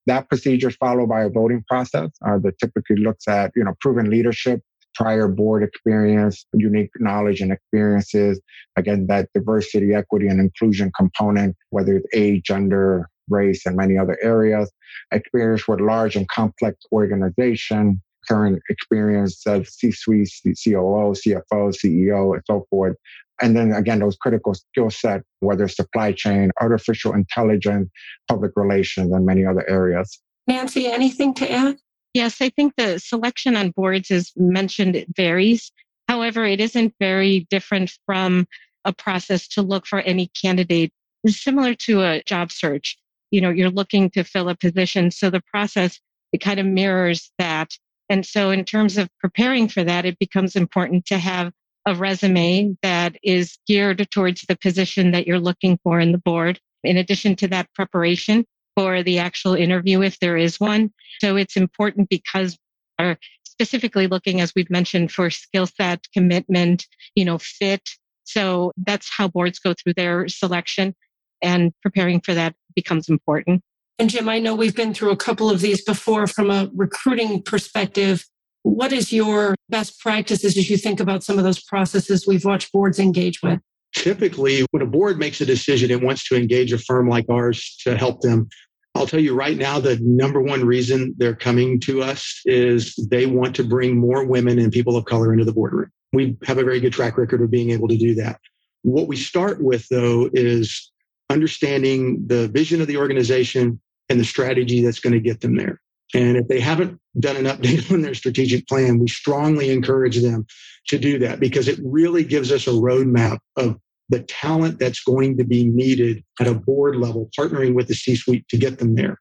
That 0.10 0.28
procedure 0.28 0.70
is 0.70 0.76
followed 0.76 1.08
by 1.08 1.22
a 1.22 1.30
voting 1.30 1.64
process 1.70 2.10
uh, 2.26 2.40
that 2.40 2.58
typically 2.58 2.96
looks 2.96 3.28
at, 3.28 3.52
you 3.56 3.64
know, 3.64 3.76
proven 3.80 4.10
leadership, 4.10 4.60
prior 4.96 5.28
board 5.28 5.62
experience, 5.62 6.48
unique 6.52 6.90
knowledge 6.98 7.42
and 7.42 7.52
experiences. 7.52 8.42
Again, 8.76 9.06
that 9.06 9.30
diversity, 9.36 9.94
equity, 9.94 10.28
and 10.28 10.40
inclusion 10.40 10.92
component, 10.98 11.56
whether 11.70 11.98
it's 11.98 12.08
age, 12.12 12.42
gender, 12.46 13.08
race, 13.30 13.68
and 13.68 13.78
many 13.78 14.00
other 14.00 14.18
areas. 14.24 14.72
Experience 15.12 15.68
with 15.68 15.80
large 15.80 16.16
and 16.16 16.28
complex 16.28 16.84
organization, 16.92 18.02
current 18.28 18.60
experience 18.72 19.46
of 19.46 19.68
C-suite, 19.70 20.32
COO, 20.44 21.14
CFO, 21.14 21.72
CEO, 21.72 22.34
and 22.34 22.44
so 22.48 22.66
forth. 22.72 22.96
And 23.42 23.56
then 23.56 23.72
again, 23.72 24.00
those 24.00 24.18
critical 24.18 24.54
skill 24.54 24.90
set, 24.90 25.22
whether 25.40 25.68
supply 25.68 26.12
chain, 26.12 26.52
artificial 26.60 27.14
intelligence, 27.14 27.90
public 28.28 28.52
relations, 28.56 29.12
and 29.12 29.26
many 29.26 29.46
other 29.46 29.68
areas. 29.70 30.20
Nancy, 30.48 30.88
anything 30.88 31.34
to 31.36 31.52
add? 31.52 31.78
Yes, 32.14 32.42
I 32.42 32.50
think 32.50 32.74
the 32.76 33.00
selection 33.00 33.56
on 33.56 33.72
boards 33.72 34.10
is 34.10 34.32
mentioned, 34.36 34.96
it 34.96 35.08
varies. 35.16 35.72
However, 36.08 36.44
it 36.44 36.60
isn't 36.60 36.96
very 37.00 37.48
different 37.50 37.92
from 38.06 38.48
a 38.84 38.92
process 38.92 39.48
to 39.50 39.62
look 39.62 39.86
for 39.86 40.00
any 40.00 40.32
candidate 40.42 40.92
similar 41.28 41.76
to 41.76 42.02
a 42.02 42.24
job 42.24 42.52
search. 42.52 42.98
You 43.32 43.42
know, 43.42 43.50
you're 43.50 43.70
looking 43.70 44.10
to 44.12 44.24
fill 44.24 44.50
a 44.50 44.56
position. 44.56 45.12
So 45.12 45.30
the 45.30 45.44
process, 45.52 46.00
it 46.34 46.40
kind 46.40 46.60
of 46.60 46.66
mirrors 46.66 47.32
that. 47.38 47.78
And 48.10 48.26
so 48.26 48.50
in 48.50 48.66
terms 48.66 48.98
of 48.98 49.10
preparing 49.20 49.68
for 49.68 49.84
that, 49.84 50.06
it 50.06 50.18
becomes 50.18 50.56
important 50.56 51.06
to 51.08 51.20
have 51.20 51.54
a 51.90 51.96
resume 51.96 52.78
that 52.84 53.16
is 53.24 53.58
geared 53.68 54.08
towards 54.12 54.42
the 54.48 54.56
position 54.56 55.12
that 55.12 55.26
you're 55.26 55.40
looking 55.40 55.80
for 55.84 56.00
in 56.00 56.12
the 56.12 56.20
board. 56.20 56.60
In 56.84 56.98
addition 56.98 57.36
to 57.38 57.48
that 57.48 57.68
preparation 57.74 58.46
for 58.76 59.02
the 59.02 59.18
actual 59.18 59.56
interview, 59.56 60.02
if 60.04 60.20
there 60.20 60.38
is 60.38 60.60
one. 60.60 60.92
So 61.20 61.36
it's 61.36 61.58
important 61.58 62.10
because 62.10 62.58
are 63.00 63.18
specifically 63.44 64.08
looking, 64.08 64.40
as 64.40 64.54
we've 64.56 64.70
mentioned, 64.70 65.12
for 65.12 65.30
skill 65.30 65.66
set, 65.66 66.06
commitment, 66.14 66.86
you 67.16 67.26
know, 67.26 67.40
fit. 67.40 67.90
So 68.26 68.72
that's 68.86 69.10
how 69.10 69.28
boards 69.28 69.58
go 69.58 69.74
through 69.74 69.94
their 69.96 70.28
selection 70.28 70.94
and 71.42 71.74
preparing 71.82 72.22
for 72.22 72.36
that 72.36 72.54
becomes 72.76 73.10
important. 73.10 73.64
And 73.98 74.10
Jim, 74.10 74.30
I 74.30 74.40
know 74.40 74.54
we've 74.54 74.76
been 74.76 74.94
through 74.94 75.12
a 75.12 75.18
couple 75.18 75.50
of 75.50 75.62
these 75.62 75.84
before 75.84 76.28
from 76.28 76.52
a 76.52 76.70
recruiting 76.76 77.42
perspective. 77.42 78.26
What 78.64 78.92
is 78.92 79.14
your 79.14 79.56
best 79.70 80.00
practices 80.00 80.58
as 80.58 80.70
you 80.70 80.78
think 80.78 81.00
about 81.00 81.24
some 81.24 81.38
of 81.38 81.44
those 81.44 81.64
processes 81.64 82.28
we've 82.28 82.46
watched 82.46 82.72
boards 82.72 83.00
engage 83.00 83.42
with? 83.42 83.60
Typically, 83.96 84.66
when 84.72 84.84
a 84.84 84.86
board 84.86 85.18
makes 85.18 85.42
a 85.42 85.46
decision, 85.46 85.90
it 85.90 86.04
wants 86.04 86.28
to 86.28 86.36
engage 86.36 86.72
a 86.74 86.78
firm 86.78 87.10
like 87.10 87.26
ours 87.30 87.78
to 87.84 87.98
help 87.98 88.22
them. 88.22 88.48
I'll 88.96 89.08
tell 89.08 89.20
you 89.20 89.34
right 89.34 89.58
now, 89.58 89.80
the 89.80 89.98
number 90.02 90.42
one 90.42 90.66
reason 90.66 91.16
they're 91.18 91.36
coming 91.36 91.80
to 91.82 92.04
us 92.04 92.42
is 92.46 92.96
they 93.10 93.26
want 93.26 93.56
to 93.56 93.64
bring 93.64 93.98
more 93.98 94.26
women 94.26 94.60
and 94.60 94.72
people 94.72 94.96
of 94.96 95.06
color 95.06 95.32
into 95.32 95.46
the 95.46 95.54
boardroom. 95.54 95.92
We 96.12 96.38
have 96.46 96.58
a 96.58 96.64
very 96.64 96.80
good 96.80 96.94
track 96.94 97.18
record 97.18 97.42
of 97.42 97.52
being 97.52 97.70
able 97.72 97.88
to 97.88 97.98
do 97.98 98.14
that. 98.16 98.40
What 98.82 99.08
we 99.08 99.16
start 99.16 99.64
with, 99.64 99.88
though, 99.90 100.30
is 100.34 100.92
understanding 101.30 102.24
the 102.28 102.48
vision 102.50 102.82
of 102.82 102.88
the 102.88 102.98
organization 102.98 103.80
and 104.10 104.20
the 104.20 104.26
strategy 104.26 104.84
that's 104.84 105.00
going 105.00 105.14
to 105.14 105.20
get 105.20 105.42
them 105.42 105.56
there. 105.56 105.80
And 106.14 106.38
if 106.38 106.48
they 106.48 106.60
haven't 106.60 107.00
done 107.20 107.38
an 107.38 107.46
update 107.46 107.92
on 107.94 108.02
their 108.02 108.14
strategic 108.14 108.68
plan, 108.68 109.00
we 109.00 109.08
strongly 109.08 109.72
encourage 109.72 110.22
them 110.22 110.46
to 110.88 110.98
do 110.98 111.20
that 111.20 111.40
because 111.40 111.68
it 111.68 111.80
really 111.84 112.24
gives 112.24 112.52
us 112.52 112.68
a 112.68 112.72
roadmap 112.72 113.40
of 113.58 113.78
the 114.10 114.22
talent 114.22 114.80
that's 114.80 115.04
going 115.04 115.38
to 115.38 115.44
be 115.44 115.66
needed 115.66 116.24
at 116.40 116.48
a 116.48 116.54
board 116.54 116.96
level, 116.96 117.30
partnering 117.38 117.76
with 117.76 117.88
the 117.88 117.94
C 117.94 118.16
suite 118.16 118.48
to 118.50 118.58
get 118.58 118.80
them 118.80 118.96
there. 118.96 119.20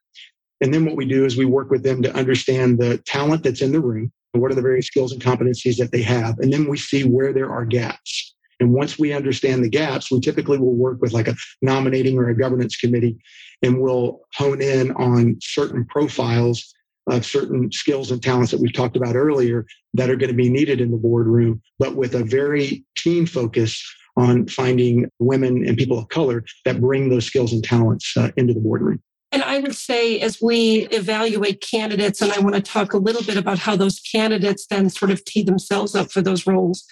And 0.63 0.73
then 0.73 0.87
what 0.87 0.97
we 0.97 1.05
do 1.05 1.25
is 1.25 1.37
we 1.37 1.45
work 1.45 1.71
with 1.71 1.83
them 1.83 2.03
to 2.03 2.17
understand 2.17 2.79
the 2.79 2.99
talent 2.99 3.45
that's 3.45 3.61
in 3.61 3.73
the 3.73 3.81
room, 3.81 4.11
what 4.33 4.51
are 4.51 4.55
the 4.55 4.63
various 4.63 4.87
skills 4.87 5.13
and 5.13 5.23
competencies 5.23 5.77
that 5.77 5.93
they 5.93 6.03
have. 6.03 6.39
And 6.39 6.53
then 6.53 6.69
we 6.69 6.79
see 6.79 7.05
where 7.05 7.33
there 7.33 7.51
are 7.51 7.65
gaps. 7.65 8.35
And 8.61 8.73
once 8.73 8.99
we 8.99 9.13
understand 9.13 9.63
the 9.63 9.69
gaps, 9.69 10.11
we 10.11 10.21
typically 10.21 10.59
will 10.59 10.75
work 10.75 11.01
with 11.01 11.13
like 11.13 11.29
a 11.29 11.37
nominating 11.63 12.19
or 12.19 12.29
a 12.29 12.37
governance 12.37 12.77
committee 12.77 13.19
and 13.63 13.81
we'll 13.81 14.21
hone 14.35 14.61
in 14.61 14.93
on 14.93 15.37
certain 15.41 15.85
profiles 15.85 16.75
of 17.09 17.25
certain 17.25 17.71
skills 17.73 18.11
and 18.11 18.23
talents 18.23 18.51
that 18.51 18.61
we've 18.61 18.73
talked 18.73 18.97
about 18.97 19.17
earlier 19.17 19.67
that 19.95 20.11
are 20.11 20.17
going 20.17 20.31
to 20.31 20.37
be 20.37 20.51
needed 20.51 20.81
in 20.81 20.91
the 20.91 20.97
boardroom, 20.97 21.63
but 21.79 21.97
with 21.97 22.15
a 22.15 22.25
very 22.25 22.85
keen 22.97 23.27
focus 23.27 23.83
on 24.17 24.47
finding 24.49 25.09
women 25.19 25.67
and 25.67 25.77
people 25.77 25.99
of 25.99 26.09
color 26.09 26.45
that 26.65 26.81
bring 26.81 27.09
those 27.09 27.25
skills 27.25 27.53
and 27.53 27.63
talents 27.63 28.17
uh, 28.17 28.31
into 28.37 28.53
the 28.53 28.61
boardroom. 28.61 29.01
And 29.31 29.43
I 29.43 29.61
would 29.61 29.75
say, 29.75 30.21
as 30.21 30.41
we 30.41 30.89
evaluate 30.91 31.61
candidates, 31.61 32.23
and 32.23 32.33
I 32.33 32.41
want 32.41 32.55
to 32.55 32.63
talk 32.63 32.95
a 32.95 32.99
little 32.99 33.23
bit 33.23 33.37
about 33.37 33.59
how 33.59 33.77
those 33.77 34.01
candidates 34.01 34.67
then 34.67 34.89
sort 34.89 35.11
of 35.11 35.25
tee 35.25 35.43
themselves 35.43 35.95
up 35.95 36.11
for 36.11 36.23
those 36.23 36.47
roles 36.47 36.85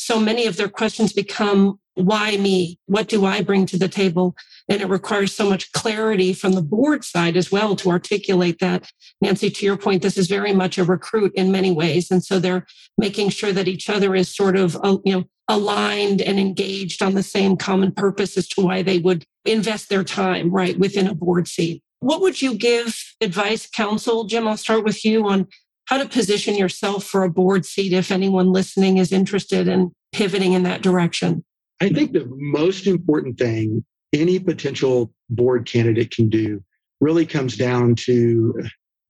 so 0.00 0.18
many 0.18 0.46
of 0.46 0.56
their 0.56 0.68
questions 0.68 1.12
become 1.12 1.78
why 2.06 2.36
me? 2.36 2.78
What 2.86 3.08
do 3.08 3.24
I 3.24 3.42
bring 3.42 3.66
to 3.66 3.78
the 3.78 3.88
table? 3.88 4.34
And 4.68 4.80
it 4.80 4.88
requires 4.88 5.34
so 5.34 5.48
much 5.48 5.72
clarity 5.72 6.32
from 6.32 6.52
the 6.52 6.62
board 6.62 7.04
side 7.04 7.36
as 7.36 7.50
well 7.50 7.76
to 7.76 7.90
articulate 7.90 8.58
that. 8.60 8.90
Nancy, 9.20 9.50
to 9.50 9.66
your 9.66 9.76
point, 9.76 10.02
this 10.02 10.16
is 10.16 10.28
very 10.28 10.52
much 10.52 10.78
a 10.78 10.84
recruit 10.84 11.32
in 11.34 11.50
many 11.52 11.72
ways. 11.72 12.10
And 12.10 12.24
so 12.24 12.38
they're 12.38 12.66
making 12.98 13.30
sure 13.30 13.52
that 13.52 13.68
each 13.68 13.90
other 13.90 14.14
is 14.14 14.34
sort 14.34 14.56
of, 14.56 14.76
uh, 14.82 14.98
you 15.04 15.12
know, 15.12 15.24
aligned 15.48 16.22
and 16.22 16.38
engaged 16.38 17.02
on 17.02 17.14
the 17.14 17.22
same 17.22 17.56
common 17.56 17.92
purpose 17.92 18.36
as 18.36 18.46
to 18.48 18.60
why 18.60 18.82
they 18.82 18.98
would 18.98 19.24
invest 19.44 19.88
their 19.88 20.04
time, 20.04 20.50
right, 20.50 20.78
within 20.78 21.08
a 21.08 21.14
board 21.14 21.48
seat. 21.48 21.82
What 21.98 22.20
would 22.20 22.40
you 22.40 22.54
give 22.54 22.96
advice, 23.20 23.68
counsel? 23.68 24.24
Jim, 24.24 24.46
I'll 24.46 24.56
start 24.56 24.84
with 24.84 25.04
you 25.04 25.26
on 25.28 25.48
how 25.86 25.98
to 25.98 26.08
position 26.08 26.54
yourself 26.54 27.04
for 27.04 27.24
a 27.24 27.30
board 27.30 27.66
seat 27.66 27.92
if 27.92 28.12
anyone 28.12 28.52
listening 28.52 28.98
is 28.98 29.10
interested 29.10 29.66
in 29.66 29.90
pivoting 30.12 30.52
in 30.52 30.62
that 30.62 30.82
direction? 30.82 31.44
I 31.80 31.88
think 31.88 32.12
the 32.12 32.26
most 32.36 32.86
important 32.86 33.38
thing 33.38 33.84
any 34.12 34.38
potential 34.38 35.12
board 35.28 35.66
candidate 35.66 36.10
can 36.10 36.28
do 36.28 36.62
really 37.00 37.24
comes 37.24 37.56
down 37.56 37.94
to 37.94 38.62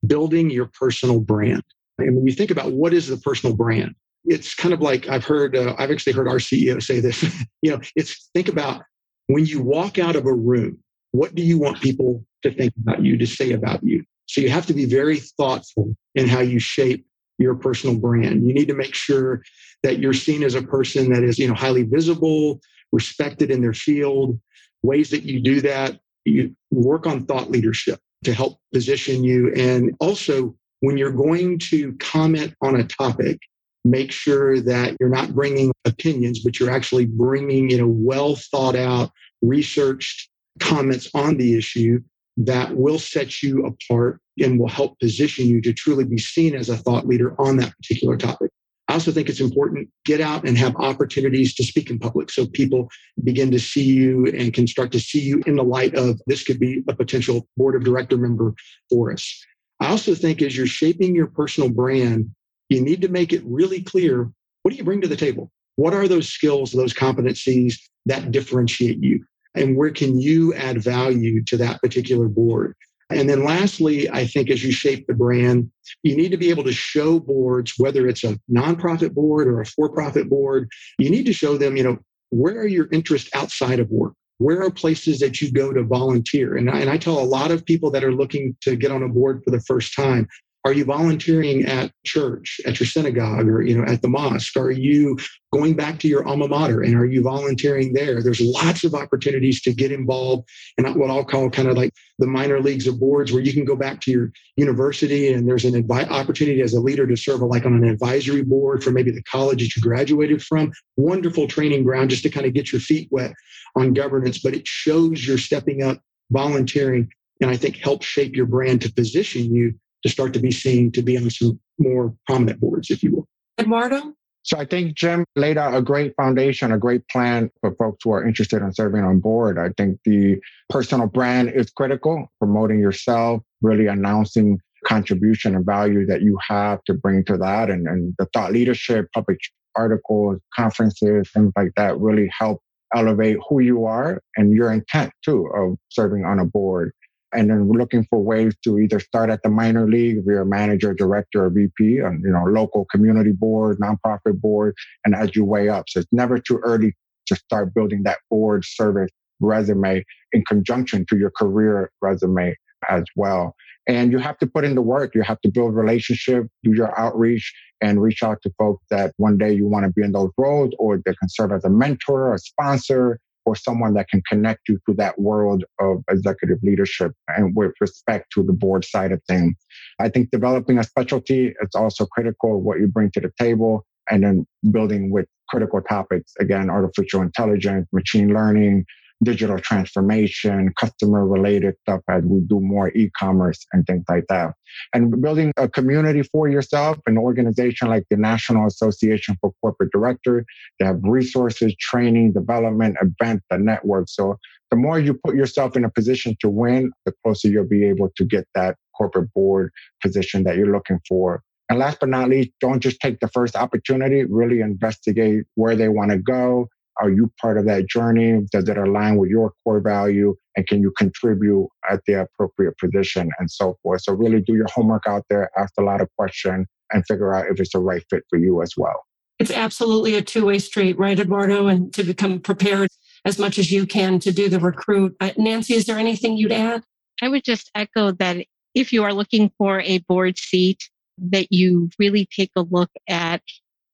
building 0.07 0.51
your 0.51 0.67
personal 0.67 1.21
brand. 1.21 1.63
And 1.99 2.17
when 2.17 2.27
you 2.27 2.33
think 2.33 2.51
about 2.51 2.73
what 2.73 2.95
is 2.95 3.09
the 3.09 3.17
personal 3.17 3.57
brand, 3.57 3.95
it's 4.25 4.55
kind 4.55 4.73
of 4.73 4.81
like 4.81 5.09
I've 5.09 5.25
heard, 5.25 5.57
uh, 5.57 5.75
I've 5.79 5.91
actually 5.91 6.13
heard 6.13 6.29
our 6.29 6.37
CEO 6.37 6.83
say 6.83 7.01
this. 7.01 7.23
you 7.63 7.71
know, 7.71 7.81
it's 7.97 8.31
think 8.35 8.49
about 8.49 8.83
when 9.27 9.47
you 9.47 9.63
walk 9.63 9.99
out 9.99 10.17
of 10.17 10.27
a 10.27 10.33
room, 10.33 10.79
what 11.13 11.35
do 11.35 11.43
you 11.43 11.59
want 11.59 11.81
people 11.81 12.25
to 12.43 12.53
think 12.53 12.73
about 12.81 13.05
you, 13.05 13.17
to 13.19 13.27
say 13.27 13.53
about 13.53 13.83
you? 13.83 14.05
So 14.27 14.41
you 14.41 14.51
have 14.51 14.67
to 14.67 14.75
be 14.75 14.85
very 14.85 15.19
thoughtful 15.19 15.97
in 16.15 16.29
how 16.29 16.41
you 16.41 16.61
shape 16.61 17.05
your 17.39 17.55
personal 17.55 17.97
brand. 17.97 18.47
You 18.47 18.55
need 18.55 18.69
to 18.69 18.75
make 18.75 18.95
sure 18.95 19.43
that 19.83 19.99
you're 19.99 20.13
seen 20.13 20.43
as 20.43 20.55
a 20.55 20.63
person 20.63 21.11
that 21.13 21.23
is, 21.23 21.39
you 21.39 21.49
know, 21.49 21.55
highly 21.55 21.83
visible, 21.83 22.61
respected 22.93 23.51
in 23.51 23.61
their 23.61 23.75
field. 23.75 24.39
Ways 24.83 25.11
that 25.11 25.25
you 25.25 25.41
do 25.41 25.61
that, 25.61 25.99
you 26.25 26.55
work 26.71 27.07
on 27.07 27.27
thought 27.27 27.51
leadership 27.51 28.01
to 28.25 28.33
help 28.33 28.59
position 28.73 29.25
you. 29.25 29.53
And 29.55 29.95
also, 30.01 30.55
when 30.81 30.97
you're 30.97 31.13
going 31.13 31.59
to 31.71 31.93
comment 31.95 32.55
on 32.63 32.77
a 32.77 32.85
topic, 32.85 33.39
make 33.85 34.13
sure 34.13 34.61
that 34.61 34.97
you're 35.01 35.09
not 35.09 35.35
bringing 35.35 35.73
opinions, 35.85 36.41
but 36.41 36.59
you're 36.59 36.71
actually 36.71 37.07
bringing, 37.07 37.71
you 37.71 37.79
know, 37.79 37.89
well 37.89 38.37
thought 38.37 38.77
out, 38.77 39.11
researched 39.43 40.29
comments 40.59 41.09
on 41.15 41.37
the 41.37 41.57
issue 41.57 42.01
that 42.37 42.77
will 42.77 42.99
set 42.99 43.43
you 43.43 43.67
apart 43.67 44.21
and 44.39 44.59
will 44.59 44.69
help 44.69 44.99
position 44.99 45.47
you 45.47 45.61
to 45.61 45.73
truly 45.73 46.05
be 46.05 46.19
seen 46.19 46.55
as 46.55 46.69
a 46.69 46.77
thought 46.77 47.07
leader 47.07 47.35
on 47.41 47.57
that 47.57 47.75
particular 47.77 48.17
topic. 48.17 48.51
I 48.91 48.95
also 48.95 49.13
think 49.13 49.29
it's 49.29 49.41
important 49.41 49.89
get 50.05 50.21
out 50.21 50.45
and 50.45 50.59
have 50.59 50.75
opportunities 50.75 51.55
to 51.55 51.63
speak 51.63 51.91
in 51.91 51.99
public 52.01 52.29
so 52.29 52.47
people 52.47 52.89
begin 53.23 53.53
to 53.53 53.61
see 53.61 53.85
you 53.85 54.27
and 54.27 54.53
can 54.53 54.67
start 54.67 54.91
to 54.93 54.99
see 54.99 55.21
you 55.21 55.45
in 55.47 55.55
the 55.55 55.63
light 55.63 55.95
of 55.95 56.21
this 56.27 56.43
could 56.43 56.59
be 56.59 56.83
a 56.89 56.97
potential 56.97 57.47
board 57.57 57.77
of 57.77 57.85
director 57.85 58.17
member 58.17 58.53
for 58.91 59.13
us. 59.13 59.47
I 59.79 59.91
also 59.91 60.17
think 60.17 60.43
as 60.43 60.57
you're 60.57 60.67
shaping 60.67 61.15
your 61.15 61.29
personal 61.29 61.71
brand, 61.71 62.35
you 62.69 62.81
need 62.81 63.01
to 63.03 63.09
make 63.09 63.33
it 63.33 63.43
really 63.45 63.81
clear 63.81 64.29
what 64.63 64.73
do 64.73 64.77
you 64.77 64.85
bring 64.85 65.01
to 65.03 65.09
the 65.09 65.17
table? 65.17 65.53
What 65.77 65.95
are 65.95 66.09
those 66.09 66.29
skills, 66.29 66.73
those 66.73 66.93
competencies 66.93 67.75
that 68.07 68.33
differentiate 68.33 69.03
you? 69.03 69.25
and 69.55 69.77
where 69.77 69.91
can 69.91 70.21
you 70.21 70.55
add 70.55 70.83
value 70.83 71.43
to 71.45 71.57
that 71.57 71.81
particular 71.81 72.29
board? 72.29 72.75
And 73.11 73.29
then 73.29 73.45
lastly, 73.45 74.09
I 74.11 74.27
think 74.27 74.51
as 74.51 74.65
you 74.65 74.73
shape 74.73 75.07
the 75.07 75.15
brand, 75.15 75.71
you 76.03 76.17
need 76.17 76.31
to 76.31 76.37
be 76.37 76.51
able 76.51 76.65
to 76.65 76.73
show 76.73 77.19
boards, 77.19 77.75
whether 77.77 78.07
it's 78.07 78.25
a 78.25 78.39
nonprofit 78.51 79.13
board 79.13 79.49
or 79.49 79.61
a 79.61 79.67
for-profit 79.67 80.31
board, 80.31 80.69
you 80.99 81.11
need 81.11 81.27
to 81.27 81.33
show 81.33 81.57
them, 81.57 81.77
you 81.77 81.83
know, 81.83 81.99
where 82.31 82.59
are 82.61 82.67
your 82.67 82.89
interests 82.93 83.29
outside 83.35 83.81
of 83.81 83.91
work? 83.91 84.15
Where 84.39 84.63
are 84.63 84.71
places 84.71 85.19
that 85.19 85.41
you 85.43 85.53
go 85.53 85.73
to 85.73 85.83
volunteer? 85.83 86.57
And 86.57 86.71
I, 86.71 86.79
and 86.79 86.89
I 86.89 86.97
tell 86.97 87.19
a 87.19 87.25
lot 87.25 87.51
of 87.51 87.67
people 87.67 87.91
that 87.91 88.05
are 88.05 88.15
looking 88.15 88.57
to 88.63 88.77
get 88.77 88.93
on 88.93 89.03
a 89.03 89.09
board 89.09 89.43
for 89.45 89.51
the 89.51 89.61
first 89.61 89.95
time, 89.95 90.29
are 90.65 90.75
you 90.75 90.85
volunteering 90.85 91.65
at 91.65 91.91
church, 92.05 92.61
at 92.67 92.79
your 92.79 92.87
synagogue, 92.87 93.49
or 93.49 93.63
you 93.63 93.79
know, 93.79 93.85
at 93.85 94.03
the 94.03 94.09
mosque? 94.09 94.57
Are 94.59 94.71
you 94.71 95.17
going 95.53 95.75
back 95.75 95.99
to 96.01 96.09
your 96.09 96.27
alma 96.29 96.49
mater 96.49 96.83
and 96.83 96.95
are 96.95 97.07
you 97.07 97.23
volunteering 97.23 97.95
there? 97.95 98.23
There's 98.23 98.43
lots 98.43 98.85
of 98.85 98.95
opportunities 98.95 99.63
to 99.63 99.73
get 99.73 99.91
involved 99.91 100.49
in 100.77 100.85
what 100.99 101.11
I'll 101.11 101.25
call 101.25 101.49
kind 101.49 101.69
of 101.69 101.77
like 101.77 101.95
the 102.19 102.27
minor 102.27 102.61
leagues 102.61 102.87
of 102.87 103.01
boards, 103.01 103.33
where 103.33 103.43
you 103.43 103.55
can 103.55 103.65
go 103.65 103.75
back 103.75 104.03
to 104.03 104.11
your 104.11 104.33
university 104.57 105.33
and 105.33 105.49
there's 105.49 105.65
an 105.65 105.91
opportunity 105.91 106.61
as 106.61 106.75
a 106.75 106.81
leader 106.81 107.07
to 107.07 107.17
serve 107.17 107.41
like 107.41 107.65
on 107.65 107.75
an 107.75 107.85
advisory 107.85 108.43
board 108.43 108.85
for 108.85 108.91
maybe 108.91 109.11
the 109.11 109.23
college 109.23 109.63
that 109.63 109.75
you 109.75 109.81
graduated 109.81 110.43
from. 110.43 110.73
Wonderful 110.99 111.49
training 111.49 111.85
ground 111.85 112.11
just 112.11 112.23
to 112.25 112.31
kind 112.31 112.45
of 112.45 112.53
get 112.53 112.71
your 112.71 112.83
feet 112.83 113.09
wet 113.11 113.33
on 113.77 113.95
governance, 113.95 114.41
but 114.41 114.55
it 114.55 114.69
shows 114.69 115.27
you're 115.27 115.39
stepping 115.39 115.83
up, 115.83 116.01
volunteering, 116.31 117.09
and 117.41 117.51
I 117.51 117.57
think 117.57 117.77
help 117.77 118.03
shape 118.03 118.37
your 118.37 118.47
brand 118.47 118.83
to 118.83 118.93
position 118.93 119.55
you 119.55 119.75
to 120.03 120.09
start 120.09 120.33
to 120.35 120.41
be 120.41 120.51
seen 120.51 120.91
to 120.93 121.03
be 121.03 121.17
on 121.17 121.29
some 121.31 121.61
more 121.79 122.15
prominent 122.27 122.61
boards, 122.61 122.91
if 122.91 123.03
you 123.03 123.13
will. 123.13 123.29
Eduardo? 123.59 124.15
So 124.43 124.59
I 124.59 124.65
think 124.65 124.97
Jim 124.97 125.25
laid 125.37 125.59
out 125.59 125.75
a 125.75 125.83
great 125.83 126.15
foundation, 126.17 126.73
a 126.73 126.79
great 126.79 127.07
plan 127.09 127.51
for 127.61 127.75
folks 127.75 127.99
who 128.05 128.13
are 128.13 128.27
interested 128.27 128.63
in 128.63 128.73
serving 128.73 129.05
on 129.05 129.21
board. 129.21 129.59
I 129.59 129.71
think 129.77 129.99
the 130.05 130.39
personal 130.71 131.07
brand 131.07 131.51
is 131.51 131.71
critical, 131.71 132.27
promoting 132.39 132.81
yourself, 132.81 133.43
really 133.61 133.87
announcing 133.87 134.59
contribution 134.87 135.55
and 135.55 135.67
value 135.67 136.07
that 136.07 136.23
you 136.23 136.39
have 136.49 136.83
to 136.85 136.95
bring 136.95 137.23
to 137.25 137.37
that 137.37 137.69
and, 137.69 137.87
and 137.87 138.15
the 138.19 138.27
thought 138.33 138.53
leadership, 138.53 139.09
public 139.13 139.39
articles, 139.77 140.39
conferences, 140.57 141.31
things 141.33 141.53
like 141.55 141.73
that 141.77 141.99
really 142.01 142.31
help 142.37 142.63
elevate 142.95 143.37
who 143.49 143.61
you 143.61 143.85
are 143.85 144.21
and 144.37 144.53
your 144.53 144.73
intent 144.73 145.13
too 145.25 145.47
of 145.55 145.77
serving 145.91 146.25
on 146.25 146.39
a 146.39 146.45
board. 146.45 146.93
And 147.33 147.49
then 147.49 147.67
we're 147.67 147.79
looking 147.79 148.05
for 148.11 148.19
ways 148.19 148.55
to 148.65 148.79
either 148.79 148.99
start 148.99 149.31
at 149.31 149.43
the 149.43 149.51
minor 149.51 149.89
league 149.89 150.19
you're 150.27 150.41
a 150.41 150.47
manager, 150.47 150.95
director, 150.95 151.45
or 151.45 151.51
VP, 151.51 151.99
and 151.99 152.23
you 152.25 152.31
know, 152.31 152.45
local 152.45 152.87
community 152.87 153.33
board, 153.33 153.79
nonprofit 153.79 154.41
board, 154.41 154.75
and 155.05 155.15
as 155.15 155.35
you 155.37 155.45
weigh 155.45 155.69
up. 155.69 155.85
So 155.89 156.01
it's 156.01 156.13
never 156.13 156.39
too 156.39 156.59
early 156.65 156.95
to 157.27 157.37
start 157.37 157.75
building 157.75 158.03
that 158.05 158.19
board 158.31 158.65
service 158.65 159.11
resume 159.41 160.05
in 160.33 160.45
conjunction 160.45 161.07
to 161.09 161.17
your 161.17 161.31
career 161.31 161.91
resume 162.03 162.55
as 162.89 163.05
well. 163.17 163.55
And 163.87 164.13
you 164.13 164.19
have 164.19 164.39
to 164.39 164.47
put 164.47 164.65
in 164.65 164.75
the 164.75 164.83
work. 164.83 165.15
You 165.15 165.23
have 165.23 165.41
to 165.41 165.51
build 165.51 165.75
relationship, 165.75 166.47
do 166.63 166.73
your 166.75 166.99
outreach, 166.99 167.53
and 167.81 168.01
reach 168.01 168.23
out 168.23 168.39
to 168.43 168.51
folks 168.59 168.85
that 168.91 169.15
one 169.17 169.39
day 169.39 169.53
you 169.53 169.67
want 169.67 169.85
to 169.85 169.91
be 169.91 170.03
in 170.03 170.13
those 170.13 170.31
roles 170.37 170.73
or 170.79 171.01
they 171.05 171.15
can 171.15 171.29
serve 171.29 171.53
as 171.53 171.65
a 171.65 171.71
mentor, 171.71 172.35
a 172.35 172.39
sponsor, 172.39 173.19
or 173.47 173.57
someone 173.57 173.95
that 173.95 174.09
can 174.09 174.23
connect 174.29 174.69
you 174.69 174.79
to 174.89 174.95
that 174.95 175.19
world 175.19 175.65
of 175.81 176.03
executive 176.11 176.59
leadership 176.63 177.13
and 177.29 177.57
with 177.57 177.73
respect 177.81 178.27
to 178.35 178.43
the 178.43 178.53
board 178.53 178.85
side 178.85 179.13
of 179.13 179.23
things. 179.29 179.55
I 179.99 180.09
think 180.09 180.31
developing 180.31 180.79
a 180.79 180.85
specialty 180.85 181.55
is 181.61 181.75
also 181.75 182.07
critical 182.07 182.61
what 182.61 182.81
you 182.81 182.87
bring 182.87 183.11
to 183.13 183.21
the 183.21 183.33
table 183.39 183.85
and 184.11 184.25
then 184.25 184.47
building 184.71 185.11
with 185.11 185.27
critical 185.49 185.81
topics 185.81 186.33
again 186.39 186.71
artificial 186.71 187.23
intelligence 187.23 187.87
machine 187.93 188.33
learning 188.33 188.85
digital 189.23 189.59
transformation, 189.59 190.73
customer 190.79 191.27
related 191.27 191.75
stuff 191.83 192.01
as 192.09 192.23
we 192.25 192.41
do 192.41 192.61
more 192.61 192.91
e-commerce 192.95 193.67
and 193.73 193.87
things 193.87 194.05
like 194.09 194.25
that. 194.29 194.55
And 194.95 195.21
building 195.21 195.53
a 195.57 195.69
community 195.69 196.23
for 196.23 196.49
yourself, 196.49 196.99
an 197.07 197.19
organization 197.19 197.89
like 197.89 198.05
the 198.11 198.17
National 198.17 198.67
Association 198.67 199.37
for 199.41 199.53
Corporate 199.61 199.93
Directors, 199.93 200.45
they 200.79 200.87
have 200.87 201.01
resources, 201.03 201.75
training, 201.79 202.33
development, 202.33 202.97
events, 203.03 203.45
the 203.51 203.59
network. 203.59 204.09
So 204.09 204.37
the 204.71 204.77
more 204.77 204.99
you 204.99 205.15
put 205.15 205.35
yourself 205.35 205.77
in 205.77 205.85
a 205.85 205.91
position 205.91 206.37
to 206.41 206.49
win, 206.49 206.93
the 207.05 207.13
closer 207.23 207.49
you'll 207.49 207.69
be 207.69 207.85
able 207.85 208.11
to 208.17 208.25
get 208.25 208.47
that 208.55 208.77
corporate 208.97 209.33
board 209.35 209.73
position 210.03 210.45
that 210.45 210.57
you're 210.57 210.73
looking 210.73 211.01
for. 211.09 211.43
And 211.69 211.79
last 211.79 212.01
but 212.01 212.09
not 212.09 212.29
least, 212.29 212.51
don't 212.61 212.81
just 212.81 213.01
take 213.01 213.21
the 213.21 213.29
first 213.29 213.55
opportunity, 213.55 214.25
really 214.25 214.61
investigate 214.61 215.45
where 215.55 215.77
they 215.77 215.89
want 215.89 216.11
to 216.11 216.19
go, 216.19 216.69
are 217.01 217.11
you 217.11 217.33
part 217.41 217.59
of 217.59 217.65
that 217.67 217.89
journey? 217.89 218.47
Does 218.53 218.69
it 218.69 218.77
align 218.77 219.17
with 219.17 219.31
your 219.31 219.53
core 219.65 219.81
value? 219.81 220.37
And 220.57 220.67
can 220.67 220.83
you 220.83 220.93
contribute 220.97 221.69
at 221.91 222.01
the 222.07 222.23
appropriate 222.23 222.77
position 222.79 223.31
and 223.39 223.51
so 223.51 223.79
forth? 223.83 224.03
So 224.03 224.13
really 224.13 224.41
do 224.41 224.55
your 224.55 224.67
homework 224.73 225.07
out 225.07 225.25
there, 225.31 225.51
ask 225.57 225.73
a 225.79 225.83
lot 225.83 226.01
of 226.01 226.09
questions 226.17 226.67
and 226.93 227.05
figure 227.07 227.35
out 227.35 227.47
if 227.51 227.59
it's 227.59 227.73
the 227.73 227.79
right 227.79 228.05
fit 228.11 228.25
for 228.29 228.39
you 228.39 228.63
as 228.63 228.75
well. 228.77 229.05
It's 229.39 229.51
absolutely 229.51 230.17
a 230.17 230.23
two 230.23 230.45
way 230.45 230.59
street, 230.59 230.99
right, 230.99 231.19
Eduardo? 231.19 231.67
And 231.69 231.93
to 231.95 232.05
become 232.05 232.41
prepared 232.41 232.91
as 233.25 233.39
much 233.39 233.59
as 233.59 233.73
you 233.73 233.87
can 233.87 234.19
to 234.21 234.33
do 234.33 234.49
the 234.49 234.61
recruit. 234.61 235.17
Uh, 235.21 235.31
Nancy, 235.39 235.75
is 235.75 235.87
there 235.87 235.99
anything 235.99 236.37
you'd 236.37 236.53
add? 236.53 236.83
I 237.23 237.29
would 237.29 237.45
just 237.45 237.71
echo 237.75 238.13
that 238.13 238.45
if 238.75 238.93
you 238.93 239.03
are 239.05 239.15
looking 239.15 239.51
for 239.57 239.81
a 239.81 239.99
board 240.01 240.39
seat, 240.39 240.91
that 241.19 241.51
you 241.51 241.91
really 241.99 242.27
take 242.27 242.51
a 242.57 242.63
look 242.63 242.91
at 243.09 243.43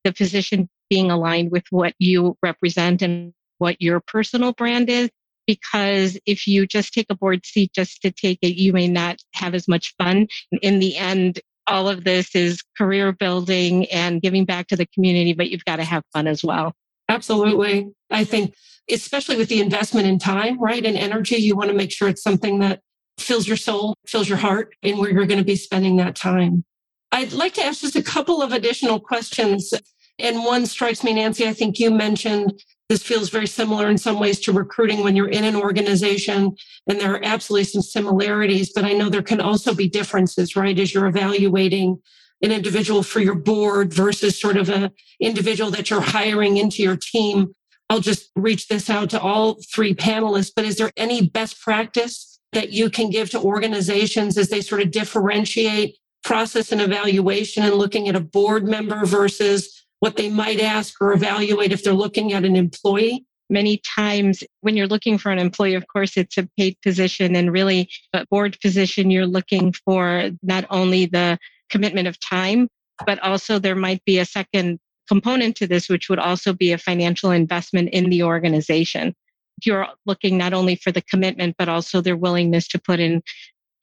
the 0.03 0.13
position 0.13 0.69
being 0.89 1.11
aligned 1.11 1.51
with 1.51 1.65
what 1.69 1.93
you 1.99 2.37
represent 2.41 3.01
and 3.01 3.33
what 3.57 3.81
your 3.81 3.99
personal 3.99 4.53
brand 4.53 4.89
is. 4.89 5.09
Because 5.45 6.17
if 6.25 6.45
you 6.45 6.67
just 6.67 6.93
take 6.93 7.07
a 7.09 7.15
board 7.15 7.45
seat 7.45 7.71
just 7.73 8.01
to 8.01 8.11
take 8.11 8.39
it, 8.41 8.55
you 8.55 8.73
may 8.73 8.87
not 8.87 9.19
have 9.33 9.55
as 9.55 9.67
much 9.67 9.95
fun. 9.97 10.27
In 10.61 10.79
the 10.79 10.97
end, 10.97 11.39
all 11.67 11.87
of 11.87 12.03
this 12.03 12.35
is 12.35 12.61
career 12.77 13.11
building 13.13 13.85
and 13.85 14.21
giving 14.21 14.45
back 14.45 14.67
to 14.67 14.75
the 14.75 14.85
community, 14.87 15.33
but 15.33 15.49
you've 15.49 15.65
got 15.65 15.77
to 15.77 15.83
have 15.83 16.03
fun 16.13 16.27
as 16.27 16.43
well. 16.43 16.73
Absolutely. 17.09 17.87
I 18.09 18.25
think, 18.25 18.53
especially 18.89 19.37
with 19.37 19.47
the 19.47 19.61
investment 19.61 20.07
in 20.07 20.19
time, 20.19 20.61
right, 20.61 20.85
and 20.85 20.97
energy, 20.97 21.37
you 21.37 21.55
want 21.55 21.69
to 21.69 21.75
make 21.75 21.91
sure 21.91 22.09
it's 22.09 22.23
something 22.23 22.59
that 22.59 22.81
fills 23.17 23.47
your 23.47 23.57
soul, 23.57 23.95
fills 24.05 24.27
your 24.27 24.37
heart, 24.37 24.75
and 24.83 24.97
where 24.97 25.09
you're 25.09 25.25
going 25.25 25.39
to 25.39 25.45
be 25.45 25.55
spending 25.55 25.95
that 25.97 26.15
time. 26.15 26.65
I'd 27.11 27.31
like 27.31 27.53
to 27.53 27.63
ask 27.63 27.81
just 27.81 27.95
a 27.95 28.03
couple 28.03 28.41
of 28.41 28.51
additional 28.51 28.99
questions 28.99 29.73
and 30.19 30.43
one 30.43 30.65
strikes 30.65 31.03
me, 31.03 31.13
Nancy, 31.13 31.47
I 31.47 31.53
think 31.53 31.79
you 31.79 31.91
mentioned 31.91 32.63
this 32.89 33.03
feels 33.03 33.29
very 33.29 33.47
similar 33.47 33.89
in 33.89 33.97
some 33.97 34.19
ways 34.19 34.39
to 34.41 34.53
recruiting 34.53 35.03
when 35.03 35.15
you're 35.15 35.27
in 35.27 35.43
an 35.43 35.55
organization. 35.55 36.55
And 36.87 36.99
there 36.99 37.13
are 37.13 37.23
absolutely 37.23 37.65
some 37.65 37.81
similarities, 37.81 38.71
but 38.73 38.85
I 38.85 38.93
know 38.93 39.09
there 39.09 39.21
can 39.21 39.41
also 39.41 39.73
be 39.73 39.89
differences, 39.89 40.55
right? 40.55 40.77
As 40.79 40.93
you're 40.93 41.07
evaluating 41.07 42.01
an 42.41 42.51
individual 42.51 43.03
for 43.03 43.19
your 43.19 43.35
board 43.35 43.93
versus 43.93 44.39
sort 44.39 44.57
of 44.57 44.69
an 44.69 44.91
individual 45.19 45.69
that 45.71 45.89
you're 45.89 46.01
hiring 46.01 46.57
into 46.57 46.81
your 46.81 46.95
team. 46.95 47.53
I'll 47.89 47.99
just 47.99 48.29
reach 48.35 48.67
this 48.67 48.89
out 48.89 49.09
to 49.11 49.19
all 49.19 49.57
three 49.73 49.93
panelists, 49.93 50.51
but 50.55 50.65
is 50.65 50.77
there 50.77 50.91
any 50.97 51.27
best 51.27 51.59
practice 51.61 52.39
that 52.53 52.71
you 52.71 52.89
can 52.89 53.09
give 53.09 53.29
to 53.31 53.41
organizations 53.41 54.37
as 54.37 54.49
they 54.49 54.61
sort 54.61 54.81
of 54.81 54.91
differentiate 54.91 55.97
process 56.23 56.71
and 56.71 56.81
evaluation 56.81 57.63
and 57.63 57.75
looking 57.75 58.07
at 58.07 58.15
a 58.15 58.21
board 58.21 58.67
member 58.67 59.05
versus 59.05 59.76
what 59.99 60.15
they 60.15 60.29
might 60.29 60.59
ask 60.59 60.99
or 61.01 61.13
evaluate 61.13 61.71
if 61.71 61.83
they're 61.83 61.93
looking 61.93 62.33
at 62.33 62.45
an 62.45 62.55
employee? 62.55 63.25
Many 63.49 63.77
times 63.77 64.43
when 64.61 64.75
you're 64.75 64.87
looking 64.87 65.17
for 65.17 65.31
an 65.31 65.39
employee, 65.39 65.75
of 65.75 65.87
course, 65.87 66.17
it's 66.17 66.37
a 66.37 66.47
paid 66.57 66.77
position 66.81 67.35
and 67.35 67.51
really 67.51 67.89
a 68.13 68.25
board 68.29 68.57
position, 68.61 69.09
you're 69.09 69.25
looking 69.25 69.71
for 69.71 70.31
not 70.43 70.65
only 70.69 71.05
the 71.05 71.37
commitment 71.69 72.07
of 72.07 72.19
time, 72.19 72.67
but 73.05 73.19
also 73.19 73.57
there 73.57 73.75
might 73.75 74.03
be 74.05 74.19
a 74.19 74.25
second 74.25 74.79
component 75.07 75.55
to 75.55 75.67
this, 75.67 75.87
which 75.87 76.09
would 76.09 76.19
also 76.19 76.51
be 76.51 76.73
a 76.73 76.77
financial 76.77 77.31
investment 77.31 77.89
in 77.89 78.09
the 78.09 78.23
organization. 78.23 79.15
You're 79.63 79.87
looking 80.05 80.37
not 80.37 80.53
only 80.53 80.75
for 80.75 80.91
the 80.91 81.01
commitment, 81.01 81.55
but 81.57 81.69
also 81.69 82.01
their 82.01 82.17
willingness 82.17 82.67
to 82.69 82.79
put 82.79 82.99
in 82.99 83.23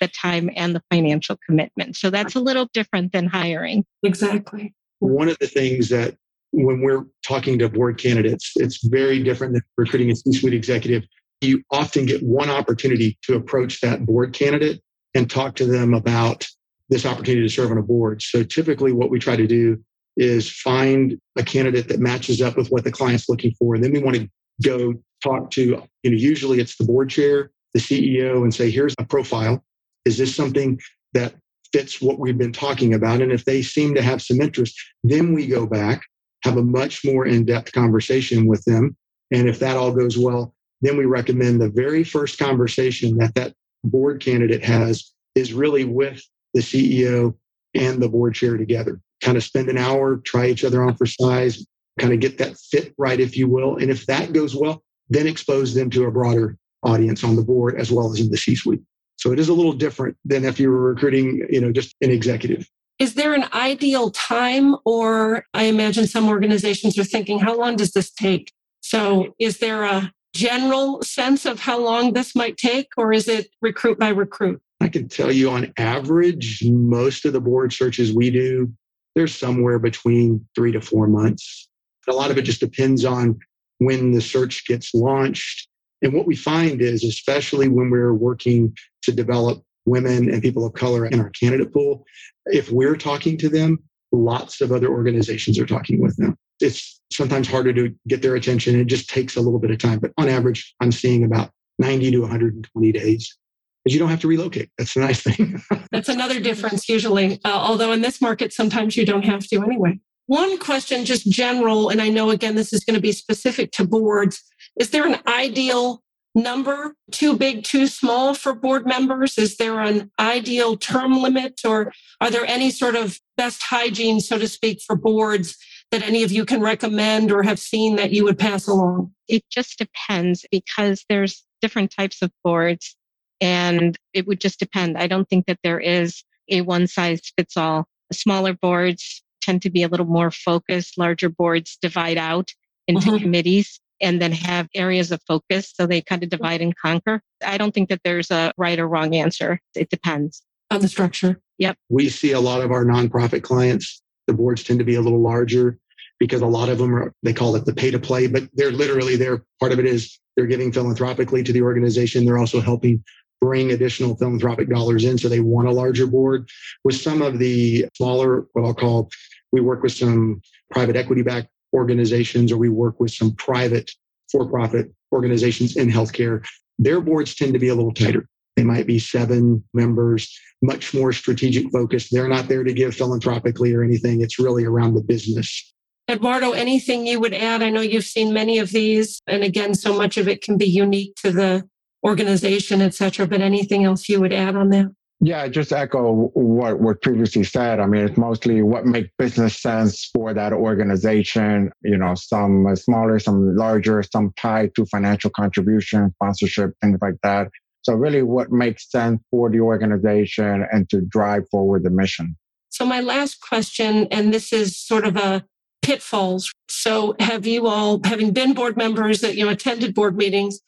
the 0.01 0.09
time 0.09 0.51
and 0.57 0.75
the 0.75 0.83
financial 0.93 1.39
commitment. 1.47 1.97
So 1.97 2.11
that's 2.11 2.35
a 2.35 2.41
little 2.41 2.69
different 2.75 3.13
than 3.13 3.27
hiring. 3.27 3.87
Exactly 4.03 4.75
one 4.99 5.29
of 5.29 5.39
the 5.39 5.47
things 5.47 5.89
that 5.91 6.17
when 6.53 6.81
we're 6.81 7.05
talking 7.27 7.59
to 7.59 7.69
board 7.69 7.99
candidates, 7.99 8.53
it's 8.57 8.85
very 8.87 9.23
different 9.23 9.55
than 9.55 9.63
recruiting 9.77 10.11
a 10.11 10.17
C 10.17 10.33
suite 10.33 10.55
executive. 10.55 11.05
You 11.41 11.63
often 11.71 12.07
get 12.07 12.23
one 12.23 12.49
opportunity 12.49 13.19
to 13.23 13.35
approach 13.35 13.81
that 13.81 14.07
board 14.07 14.33
candidate 14.33 14.81
and 15.15 15.29
talk 15.29 15.57
to 15.57 15.67
them 15.67 15.95
about 15.95 16.47
this 16.91 17.07
opportunity 17.07 17.47
to 17.47 17.53
serve 17.53 17.71
on 17.71 17.79
a 17.79 17.83
board. 17.83 18.23
So 18.23 18.43
typically, 18.45 18.93
what 18.93 19.11
we 19.11 19.19
try 19.19 19.37
to 19.37 19.47
do 19.47 19.83
is 20.17 20.51
find 20.51 21.19
a 21.37 21.43
candidate 21.43 21.89
that 21.89 21.99
matches 21.99 22.41
up 22.41 22.57
with 22.57 22.69
what 22.69 22.85
the 22.85 22.93
client's 22.93 23.29
looking 23.29 23.53
for. 23.59 23.75
And 23.75 23.83
then 23.83 23.93
we 23.93 24.03
want 24.03 24.17
to 24.17 24.29
go 24.63 24.95
talk 25.23 25.51
to, 25.53 25.63
you 25.63 26.11
know, 26.11 26.17
usually 26.17 26.61
it's 26.61 26.77
the 26.77 26.85
board 26.85 27.11
chair, 27.11 27.51
the 27.73 27.81
CEO, 27.81 28.43
and 28.43 28.55
say, 28.55 28.71
here's 28.71 28.95
a 28.99 29.05
profile. 29.05 29.65
Is 30.05 30.19
this 30.19 30.35
something 30.35 30.79
that 31.15 31.35
fits 31.75 32.01
what 32.01 32.21
we've 32.21 32.39
been 32.39 32.53
talking 32.53 32.95
about. 32.95 33.21
And 33.21 33.33
if 33.33 33.45
they 33.45 33.61
seem 33.61 33.97
to 33.97 34.03
have 34.03 34.23
some 34.23 34.41
interest, 34.41 34.81
then 35.03 35.35
we 35.35 35.49
go 35.49 35.67
back, 35.67 36.05
have 36.45 36.57
a 36.57 36.63
much 36.63 37.05
more 37.05 37.27
in 37.27 37.45
depth 37.45 37.73
conversation 37.73 38.47
with 38.47 38.65
them. 38.65 38.97
And 39.33 39.49
if 39.49 39.59
that 39.59 39.77
all 39.77 39.91
goes 39.91 40.17
well, 40.17 40.55
then 40.83 40.97
we 40.97 41.05
recommend 41.05 41.61
the 41.61 41.69
very 41.69 42.05
first 42.05 42.39
conversation 42.39 43.19
that 43.19 43.35
that 43.35 43.55
board 43.83 44.21
candidate 44.21 44.63
has 44.63 45.11
is 45.35 45.53
really 45.53 45.83
with 45.83 46.23
the 46.53 46.61
CEO 46.61 47.35
and 47.75 48.01
the 48.01 48.09
board 48.09 48.37
chair 48.37 48.57
together. 48.57 49.01
Kind 49.21 49.37
of 49.37 49.43
spend 49.43 49.69
an 49.69 49.77
hour, 49.77 50.19
try 50.19 50.47
each 50.47 50.65
other 50.65 50.85
on 50.85 50.95
for 50.95 51.07
size, 51.07 51.67
kind 51.99 52.13
of 52.13 52.21
get 52.21 52.39
that 52.39 52.57
fit 52.57 52.95
right, 52.99 53.19
if 53.19 53.37
you 53.37 53.49
will. 53.49 53.79
And 53.79 53.91
if 53.91 54.07
that 54.07 54.33
goes 54.33 54.55
well, 54.55 54.85
then 55.11 55.27
expose 55.27 55.75
them 55.75 55.91
to 55.91 56.05
a 56.05 56.13
broader 56.13 56.57
audience 56.85 57.25
on 57.25 57.35
the 57.35 57.43
board 57.43 57.75
as 57.81 57.91
well 57.91 58.13
as 58.13 58.21
in 58.21 58.31
the 58.31 58.37
C 58.37 58.55
suite. 58.55 58.83
So 59.17 59.33
it 59.33 59.39
is 59.39 59.49
a 59.49 59.55
little 59.55 59.73
different 59.73 60.17
than 60.25 60.45
if 60.45 60.61
you 60.61 60.71
were 60.71 60.93
recruiting, 60.93 61.47
you 61.51 61.61
know, 61.61 61.73
just 61.73 61.95
an 62.01 62.11
executive. 62.11 62.69
Is 62.99 63.15
there 63.15 63.35
an 63.35 63.47
ideal 63.53 64.11
time, 64.11 64.77
or 64.85 65.45
I 65.55 65.65
imagine 65.65 66.07
some 66.07 66.29
organizations 66.29 66.99
are 66.99 67.05
thinking, 67.05 67.39
how 67.39 67.57
long 67.57 67.77
does 67.77 67.93
this 67.93 68.11
take? 68.11 68.53
So 68.81 69.35
is 69.39 69.59
there 69.59 69.85
a 69.85 70.13
general 70.35 71.03
sense 71.03 71.47
of 71.47 71.61
how 71.61 71.79
long 71.79 72.13
this 72.13 72.37
might 72.37 72.57
take, 72.57 72.89
or 72.97 73.13
is 73.13 73.29
it 73.29 73.49
recruit 73.63 73.99
by 73.99 74.11
recruit? 74.11 74.61
I 74.81 74.89
can 74.89 75.09
tell 75.09 75.33
you 75.33 75.51
on 75.51 75.73
average, 75.79 76.63
most 76.65 77.25
of 77.25 77.33
the 77.33 77.41
board 77.41 77.73
searches 77.73 78.13
we 78.13 78.31
do, 78.31 78.73
they're 79.15 79.27
somewhere 79.27 79.79
between 79.79 80.47
three 80.55 80.73
to 80.73 80.81
four 80.81 81.07
months. 81.07 81.69
A 82.09 82.13
lot 82.13 82.31
of 82.31 82.37
it 82.37 82.43
just 82.43 82.61
depends 82.61 83.05
on 83.05 83.39
when 83.79 84.13
the 84.13 84.21
search 84.21 84.67
gets 84.67 84.93
launched 84.95 85.69
and 86.05 86.13
what 86.13 86.27
we 86.27 86.37
find 86.37 86.83
is, 86.83 87.03
especially 87.03 87.69
when 87.69 87.91
we're 87.91 88.13
working 88.13 88.77
to 89.03 89.11
develop 89.11 89.63
women 89.87 90.31
and 90.31 90.43
people 90.43 90.65
of 90.65 90.75
color 90.75 91.07
in 91.07 91.19
our 91.19 91.31
candidate 91.31 91.73
pool, 91.73 92.05
if 92.47 92.71
we're 92.71 92.97
talking 92.97 93.39
to 93.39 93.49
them, 93.49 93.79
lots 94.13 94.61
of 94.61 94.71
other 94.71 94.89
organizations 94.89 95.59
are 95.59 95.67
talking 95.67 96.01
with 96.01 96.17
them. 96.19 96.37
It's 96.61 97.01
sometimes 97.11 97.49
harder 97.49 97.73
to 97.73 97.95
get 98.07 98.21
their 98.21 98.37
attention. 98.37 98.79
It 98.79 98.87
just 98.87 99.09
takes 99.09 99.37
a 99.37 99.41
little 99.41 99.59
bit 99.59 99.71
of 99.71 99.79
time. 99.79 99.99
But 99.99 100.13
on 100.19 100.29
average, 100.29 100.75
I'm 100.81 100.93
seeing 100.93 101.25
about 101.25 101.51
90 101.79 102.13
to 102.13 102.21
120 102.21 102.93
days 102.93 103.37
because 103.83 103.95
you 103.95 103.99
don't 103.99 104.11
have 104.11 104.21
to 104.21 104.29
relocate. 104.29 104.71
That's 104.77 104.95
the 104.95 105.01
nice 105.01 105.23
thing. 105.23 105.61
That's 105.91 106.11
another 106.11 106.39
difference 106.39 106.89
usually. 106.89 107.41
Uh, 107.45 107.49
although 107.49 107.93
in 107.93 108.03
this 108.03 108.21
market, 108.21 108.53
sometimes 108.53 108.97
you 108.97 109.07
don't 109.07 109.25
have 109.25 109.47
to 109.49 109.57
anyway. 109.63 109.99
One 110.27 110.59
question, 110.59 111.05
just 111.05 111.31
general, 111.31 111.91
and 111.91 112.01
I 112.01 112.09
know 112.09 112.31
again, 112.31 112.55
this 112.55 112.73
is 112.73 112.83
going 112.83 112.95
to 112.95 113.01
be 113.01 113.13
specific 113.13 113.73
to 113.73 113.87
boards. 113.87 114.43
Is 114.77 114.91
there 114.91 115.07
an 115.07 115.21
ideal 115.27 116.03
number 116.35 116.95
too 117.13 117.37
big, 117.37 117.63
too 117.63 117.87
small 117.87 118.35
for 118.35 118.55
board 118.55 118.87
members? 118.87 119.39
Is 119.39 119.57
there 119.57 119.81
an 119.81 120.11
ideal 120.19 120.77
term 120.77 121.23
limit, 121.23 121.61
or 121.65 121.93
are 122.21 122.31
there 122.31 122.45
any 122.47 122.71
sort 122.71 122.97
of 122.97 123.21
best 123.37 123.63
hygiene, 123.63 124.21
so 124.21 124.39
to 124.39 124.49
speak, 124.49 124.81
for 124.85 124.97
boards 124.97 125.57
that 125.91 126.03
any 126.03 126.25
of 126.25 126.33
you 126.33 126.45
can 126.45 126.61
recommend 126.61 127.31
or 127.31 127.43
have 127.43 127.59
seen 127.59 127.97
that 127.97 128.11
you 128.11 128.25
would 128.25 128.39
pass 128.39 128.67
along? 128.67 129.13
It 129.29 129.45
just 129.51 129.79
depends 129.79 130.45
because 130.51 131.05
there's 131.09 131.45
different 131.63 131.93
types 131.97 132.21
of 132.21 132.33
boards 132.43 132.97
and 133.41 133.97
it 134.13 134.27
would 134.27 134.41
just 134.41 134.59
depend. 134.59 134.99
I 134.99 135.07
don't 135.07 135.29
think 135.29 135.47
that 135.47 135.61
there 135.63 135.81
is 135.81 136.25
a 136.51 136.63
one 136.63 136.87
size 136.87 137.21
fits 137.37 137.57
all. 137.57 137.87
Smaller 138.13 138.55
boards 138.55 139.23
tend 139.41 139.63
to 139.63 139.71
be 139.71 139.83
a 139.83 139.89
little 139.89 140.07
more 140.07 140.31
focused. 140.31 140.99
Larger 140.99 141.29
boards 141.29 141.79
divide 141.81 142.19
out 142.19 142.51
into 142.87 143.09
mm-hmm. 143.09 143.23
committees 143.23 143.81
and 144.01 144.21
then 144.21 144.33
have 144.33 144.69
areas 144.75 145.13
of 145.13 145.21
focus. 145.27 145.73
So 145.75 145.87
they 145.87 146.01
kind 146.03 146.23
of 146.23 146.29
mm. 146.29 146.33
divide 146.33 146.61
and 146.61 146.77
conquer. 146.77 147.21
I 147.45 147.59
don't 147.59 147.73
think 147.73 147.89
that 147.89 148.01
there's 148.05 148.31
a 148.31 148.53
right 148.57 148.79
or 148.79 148.89
wrong 148.89 149.15
answer. 149.15 149.61
It 149.75 149.91
depends 149.91 150.43
on 150.71 150.81
the 150.81 150.89
structure. 150.89 151.41
Yep. 151.59 151.77
We 151.89 152.09
see 152.09 152.33
a 152.33 152.41
lot 152.41 152.63
of 152.63 152.71
our 152.71 152.85
nonprofit 152.85 153.43
clients, 153.43 154.03
the 154.27 154.35
boards 154.35 154.65
tend 154.65 154.79
to 154.81 154.85
be 154.85 154.97
a 154.97 155.01
little 155.01 155.21
larger 155.21 155.79
because 156.19 156.43
a 156.43 156.47
lot 156.47 156.69
of 156.69 156.79
them 156.79 156.95
are, 156.95 157.13
they 157.23 157.33
call 157.33 157.55
it 157.57 157.65
the 157.65 157.75
pay 157.75 157.91
to 157.91 157.99
play, 157.99 158.27
but 158.27 158.45
they're 158.55 158.73
literally 158.73 159.17
there. 159.17 159.45
Part 159.61 159.73
of 159.73 159.79
it 159.79 159.87
is 159.87 160.19
they're 160.37 160.47
giving 160.47 160.73
philanthropically 160.73 161.43
to 161.45 161.53
the 161.53 161.63
organization. 161.63 162.25
They're 162.25 162.39
also 162.39 162.61
helping 162.61 163.05
bring 163.41 163.73
additional 163.73 164.17
philanthropic 164.17 164.69
dollars 164.69 165.05
in. 165.05 165.19
So 165.19 165.29
they 165.29 165.41
want 165.41 165.69
a 165.69 165.73
larger 165.73 166.07
board. 166.07 166.49
With 166.83 166.97
some 166.97 167.21
of 167.21 167.39
the 167.39 167.87
smaller, 167.95 168.47
what 168.53 168.65
I'll 168.65 168.75
call, 168.75 169.11
we 169.53 169.61
work 169.61 169.83
with 169.83 169.93
some 169.93 170.41
private 170.71 170.97
equity 170.97 171.23
backed 171.23 171.49
organizations 171.75 172.53
or 172.53 172.57
we 172.57 172.69
work 172.69 173.01
with 173.01 173.11
some 173.11 173.33
private 173.35 173.91
for 174.31 174.49
profit 174.49 174.93
organizations 175.13 175.77
in 175.77 175.89
healthcare. 175.89 176.45
Their 176.79 177.01
boards 177.01 177.35
tend 177.35 177.53
to 177.53 177.59
be 177.59 177.69
a 177.69 177.75
little 177.75 177.93
tighter. 177.93 178.27
They 178.57 178.65
might 178.65 178.87
be 178.87 178.99
seven 178.99 179.65
members, 179.75 180.33
much 180.63 180.95
more 180.95 181.13
strategic 181.13 181.71
focused. 181.73 182.13
They're 182.13 182.29
not 182.29 182.49
there 182.49 182.65
to 182.65 182.73
give 182.73 182.95
philanthropically 182.95 183.75
or 183.75 183.83
anything. 183.83 184.23
It's 184.23 184.39
really 184.39 184.65
around 184.65 184.95
the 184.95 185.03
business. 185.03 185.73
Eduardo, 186.09 186.53
anything 186.53 187.07
you 187.07 187.19
would 187.19 187.35
add? 187.35 187.63
I 187.63 187.71
know 187.71 187.81
you've 187.81 188.05
seen 188.05 188.33
many 188.33 188.59
of 188.59 188.71
these, 188.71 189.23
and 189.27 189.43
again, 189.43 189.75
so 189.75 189.97
much 189.97 190.17
of 190.19 190.29
it 190.29 190.43
can 190.43 190.57
be 190.57 190.67
unique 190.67 191.17
to 191.17 191.33
the 191.33 191.69
organization, 192.07 192.83
et 192.83 192.95
cetera, 192.95 193.27
but 193.27 193.41
anything 193.41 193.85
else 193.85 194.09
you 194.09 194.21
would 194.21 194.33
add 194.33 194.55
on 194.55 194.69
that? 194.69 194.95
Yeah, 195.21 195.47
just 195.49 195.73
echo 195.73 196.31
what 196.35 196.81
what 196.81 197.01
previously 197.01 197.45
said. 197.45 197.81
I 197.81 197.87
mean, 197.87 198.05
it's 198.05 198.19
mostly 198.19 198.63
what 198.63 198.85
makes 198.85 199.11
business 199.17 199.57
sense 199.61 200.11
for 200.13 200.35
that 200.35 200.53
organization. 200.53 201.71
You 201.83 201.97
know, 201.97 202.15
some 202.15 202.75
smaller, 202.77 203.19
some 203.19 203.57
larger, 203.57 204.03
some 204.03 204.33
tied 204.37 204.75
to 204.75 204.85
financial 204.87 205.31
contribution, 205.31 206.13
sponsorship, 206.17 206.73
things 206.83 206.99
like 207.01 207.15
that. 207.23 207.49
So 207.83 207.95
really, 207.95 208.23
what 208.23 208.51
makes 208.51 208.91
sense 208.91 209.21
for 209.31 209.51
the 209.51 209.61
organization 209.61 210.67
and 210.73 210.89
to 210.91 211.01
drive 211.03 211.49
forward 211.51 211.85
the 211.85 211.91
mission. 211.91 212.37
So 212.71 212.85
my 212.85 213.01
last 213.01 213.41
question, 213.41 214.09
and 214.11 214.35
this 214.35 214.53
is 214.53 214.77
sort 214.77 215.07
of 215.07 215.17
a 215.17 215.45
pitfalls. 215.81 216.53
So 216.69 217.15
have 217.21 217.47
you 217.47 217.67
all, 217.69 218.01
having 218.05 218.33
been 218.33 218.53
board 218.55 218.77
members 218.77 219.21
that 219.21 219.37
you 219.37 219.45
know 219.45 219.53
attended 219.53 219.95
board 219.95 220.17
meetings, 220.17 220.61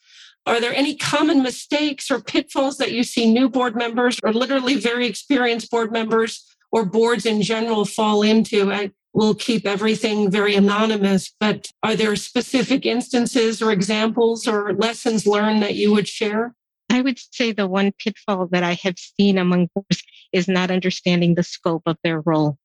are 0.47 0.61
there 0.61 0.73
any 0.73 0.95
common 0.95 1.43
mistakes 1.43 2.09
or 2.09 2.21
pitfalls 2.21 2.77
that 2.77 2.93
you 2.93 3.03
see 3.03 3.31
new 3.31 3.49
board 3.49 3.75
members 3.75 4.17
or 4.23 4.31
literally 4.31 4.75
very 4.75 5.05
experienced 5.05 5.69
board 5.69 5.91
members 5.91 6.45
or 6.71 6.85
boards 6.85 7.25
in 7.25 7.41
general 7.41 7.83
fall 7.85 8.21
into? 8.21 8.71
I 8.71 8.91
will 9.13 9.35
keep 9.35 9.65
everything 9.65 10.31
very 10.31 10.55
anonymous, 10.55 11.33
but 11.39 11.67
are 11.83 11.95
there 11.95 12.15
specific 12.15 12.85
instances 12.85 13.61
or 13.61 13.71
examples 13.71 14.47
or 14.47 14.73
lessons 14.73 15.27
learned 15.27 15.61
that 15.63 15.75
you 15.75 15.91
would 15.91 16.07
share? 16.07 16.53
I 16.89 17.01
would 17.01 17.19
say 17.31 17.51
the 17.51 17.67
one 17.67 17.91
pitfall 17.99 18.47
that 18.51 18.63
I 18.63 18.77
have 18.83 18.97
seen 18.97 19.37
among 19.37 19.67
boards 19.75 20.01
is 20.31 20.47
not 20.47 20.71
understanding 20.71 21.35
the 21.35 21.43
scope 21.43 21.83
of 21.85 21.97
their 22.03 22.21
role, 22.21 22.57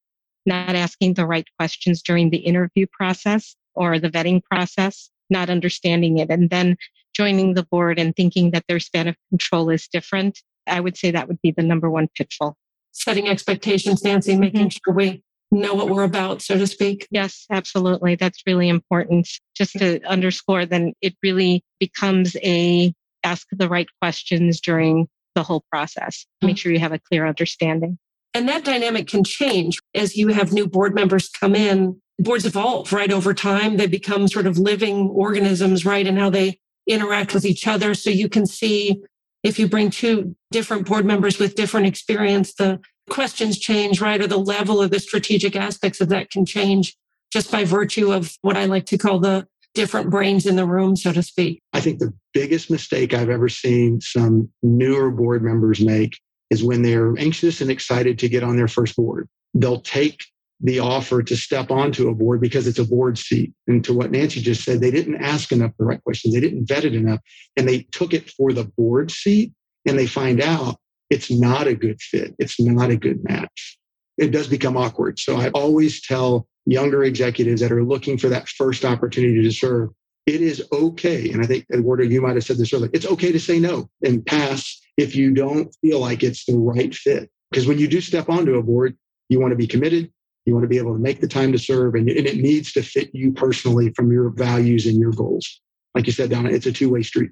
not 0.47 0.77
asking 0.77 1.14
the 1.14 1.27
right 1.27 1.49
questions 1.59 2.01
during 2.03 2.31
the 2.31 2.38
interview 2.38 2.87
process 2.92 3.57
or 3.75 3.99
the 3.99 4.11
vetting 4.11 4.45
process, 4.45 5.11
not 5.31 5.51
understanding 5.51 6.18
it, 6.18 6.31
and 6.31 6.51
then 6.51 6.77
joining 7.14 7.55
the 7.55 7.64
board 7.64 7.98
and 7.98 8.14
thinking 8.14 8.51
that 8.53 8.64
their 8.68 8.81
span 8.81 9.09
of 9.09 9.16
control 9.31 9.70
is 9.70 9.88
different, 9.88 10.40
I 10.66 10.81
would 10.81 10.96
say 10.96 11.11
that 11.11 11.29
would 11.29 11.40
be 11.42 11.51
the 11.51 11.62
number 11.62 11.90
one 11.90 12.09
pitfall. 12.14 12.57
Setting 12.92 13.29
expectations, 13.29 14.05
Nancy, 14.05 14.37
making 14.37 14.68
mm-hmm. 14.68 14.90
sure 14.90 14.94
we 14.94 15.22
know 15.51 15.75
what 15.75 15.88
we're 15.88 16.03
about, 16.03 16.42
so 16.42 16.57
to 16.57 16.66
speak. 16.66 17.07
Yes, 17.11 17.46
absolutely. 17.51 18.16
That's 18.16 18.42
really 18.46 18.68
important. 18.68 19.29
Just 19.55 19.72
to 19.79 20.03
underscore, 20.05 20.66
then 20.66 20.94
it 21.01 21.14
really 21.22 21.62
becomes 21.79 22.37
a 22.37 22.92
ask 23.25 23.46
the 23.53 23.68
right 23.68 23.88
questions 24.01 24.61
during 24.61 25.09
the 25.35 25.42
whole 25.42 25.64
process. 25.70 26.27
Make 26.42 26.59
sure 26.59 26.72
you 26.72 26.81
have 26.81 26.92
a 26.92 26.98
clear 26.98 27.27
understanding. 27.27 27.98
And 28.35 28.48
that 28.48 28.64
dynamic 28.64 29.07
can 29.09 29.25
change 29.25 29.79
as 29.94 30.16
you 30.16 30.29
have 30.29 30.53
new 30.53 30.66
board 30.66 30.94
members 30.94 31.29
come 31.29 31.55
in. 31.55 32.01
Boards 32.18 32.46
evolve, 32.46 32.92
right? 32.92 33.12
Over 33.12 33.35
time, 33.35 33.77
they 33.77 33.87
become 33.87 34.29
sort 34.29 34.46
of 34.46 34.59
living 34.59 35.09
organisms, 35.11 35.85
right? 35.85 36.07
And 36.07 36.18
how 36.18 36.31
they 36.31 36.59
interact 36.87 37.35
with 37.35 37.45
each 37.45 37.66
other. 37.66 37.95
So 37.95 38.11
you 38.11 38.29
can 38.29 38.47
see 38.47 39.03
if 39.42 39.59
you 39.59 39.68
bring 39.68 39.90
two 39.90 40.37
different 40.51 40.87
board 40.87 41.05
members 41.05 41.38
with 41.38 41.55
different 41.55 41.87
experience, 41.87 42.55
the 42.55 42.81
questions 43.11 43.59
change, 43.59 44.01
right? 44.01 44.21
Or 44.21 44.27
the 44.27 44.38
level 44.38 44.81
of 44.81 44.90
the 44.90 45.01
strategic 45.01 45.57
aspects 45.57 46.01
of 46.01 46.09
that 46.11 46.31
can 46.31 46.47
change 46.47 46.97
just 47.33 47.51
by 47.51 47.64
virtue 47.64 48.12
of 48.12 48.37
what 48.42 48.57
I 48.57 48.66
like 48.66 48.87
to 48.87 48.99
call 48.99 49.18
the 49.18 49.47
different 49.75 50.11
brains 50.11 50.47
in 50.47 50.57
the 50.57 50.66
room, 50.66 50.97
so 50.97 51.12
to 51.12 51.23
speak. 51.23 51.62
I 51.73 51.81
think 51.81 51.99
the 51.99 52.12
biggest 52.35 52.71
mistake 52.71 53.14
I've 53.14 53.31
ever 53.31 53.49
seen 53.49 54.01
some 54.01 54.51
newer 54.62 55.11
board 55.11 55.42
members 55.42 55.81
make 55.81 56.18
is 56.51 56.62
when 56.62 56.83
they're 56.83 57.14
anxious 57.18 57.62
and 57.62 57.71
excited 57.71 58.18
to 58.18 58.29
get 58.29 58.42
on 58.42 58.57
their 58.57 58.68
first 58.68 58.95
board. 58.97 59.29
They'll 59.55 59.81
take 59.81 60.25
the 60.62 60.79
offer 60.79 61.22
to 61.22 61.37
step 61.37 61.70
onto 61.70 62.09
a 62.09 62.14
board 62.14 62.40
because 62.40 62.66
it's 62.66 62.79
a 62.79 62.85
board 62.85 63.18
seat. 63.18 63.53
And 63.66 63.85
to 63.85 63.92
what 63.92 64.12
Nancy 64.12 64.40
just 64.40 64.64
said, 64.64 64.81
they 64.81 64.92
didn't 64.92 65.16
ask 65.16 65.51
enough 65.51 65.72
the 65.79 65.85
right 65.85 66.03
questions. 66.03 66.35
They 66.35 66.40
didn't 66.40 66.66
vet 66.66 66.85
it 66.85 66.94
enough. 66.94 67.20
And 67.57 67.68
they 67.68 67.81
took 67.90 68.14
it 68.14 68.31
for 68.31 68.53
the 68.53 68.64
board 68.64 69.11
seat 69.11 69.53
and 69.87 69.98
they 69.98 70.07
find 70.07 70.40
out 70.40 70.77
it's 71.11 71.31
not 71.31 71.66
a 71.66 71.75
good 71.75 72.01
fit. 72.01 72.35
It's 72.38 72.61
not 72.61 72.90
a 72.90 72.96
good 72.96 73.25
match. 73.25 73.79
It 74.18 74.31
does 74.31 74.46
become 74.46 74.77
awkward. 74.77 75.18
So 75.18 75.37
I 75.37 75.48
always 75.51 76.01
tell 76.01 76.46
younger 76.64 77.03
executives 77.03 77.61
that 77.61 77.72
are 77.72 77.85
looking 77.85 78.16
for 78.16 78.29
that 78.29 78.48
first 78.48 78.85
opportunity 78.85 79.42
to 79.42 79.51
serve, 79.51 79.90
it 80.27 80.40
is 80.40 80.62
okay. 80.72 81.31
And 81.31 81.42
I 81.42 81.46
think 81.46 81.66
Eduardo, 81.72 82.05
you 82.05 82.22
might 82.22 82.37
have 82.37 82.44
said 82.44 82.59
this 82.59 82.72
earlier. 82.72 82.90
It's 82.92 83.07
okay 83.07 83.33
to 83.33 83.40
say 83.40 83.59
no 83.59 83.90
and 84.05 84.25
pass 84.25 84.81
if 84.96 85.16
you 85.16 85.35
don't 85.35 85.75
feel 85.81 85.98
like 85.98 86.22
it's 86.22 86.44
the 86.44 86.57
right 86.57 86.94
fit. 86.94 87.31
Because 87.51 87.66
when 87.66 87.79
you 87.79 87.88
do 87.88 88.01
step 88.01 88.29
onto 88.29 88.55
a 88.55 88.62
board, 88.62 88.96
you 89.29 89.40
want 89.40 89.51
to 89.51 89.57
be 89.57 89.66
committed, 89.66 90.12
you 90.44 90.55
want 90.55 90.64
to 90.64 90.68
be 90.68 90.78
able 90.78 90.94
to 90.94 91.00
make 91.00 91.20
the 91.20 91.28
time 91.28 91.52
to 91.52 91.59
serve, 91.59 91.94
and, 91.94 92.09
and 92.09 92.26
it 92.26 92.37
needs 92.37 92.72
to 92.72 92.83
fit 92.83 93.11
you 93.12 93.33
personally 93.33 93.92
from 93.94 94.11
your 94.11 94.31
values 94.31 94.87
and 94.87 94.98
your 94.98 95.12
goals. 95.12 95.61
Like 95.94 96.07
you 96.07 96.12
said, 96.12 96.31
Donna, 96.31 96.50
it's 96.50 96.66
a 96.66 96.72
two 96.72 96.90
way 96.90 97.02
street. 97.02 97.31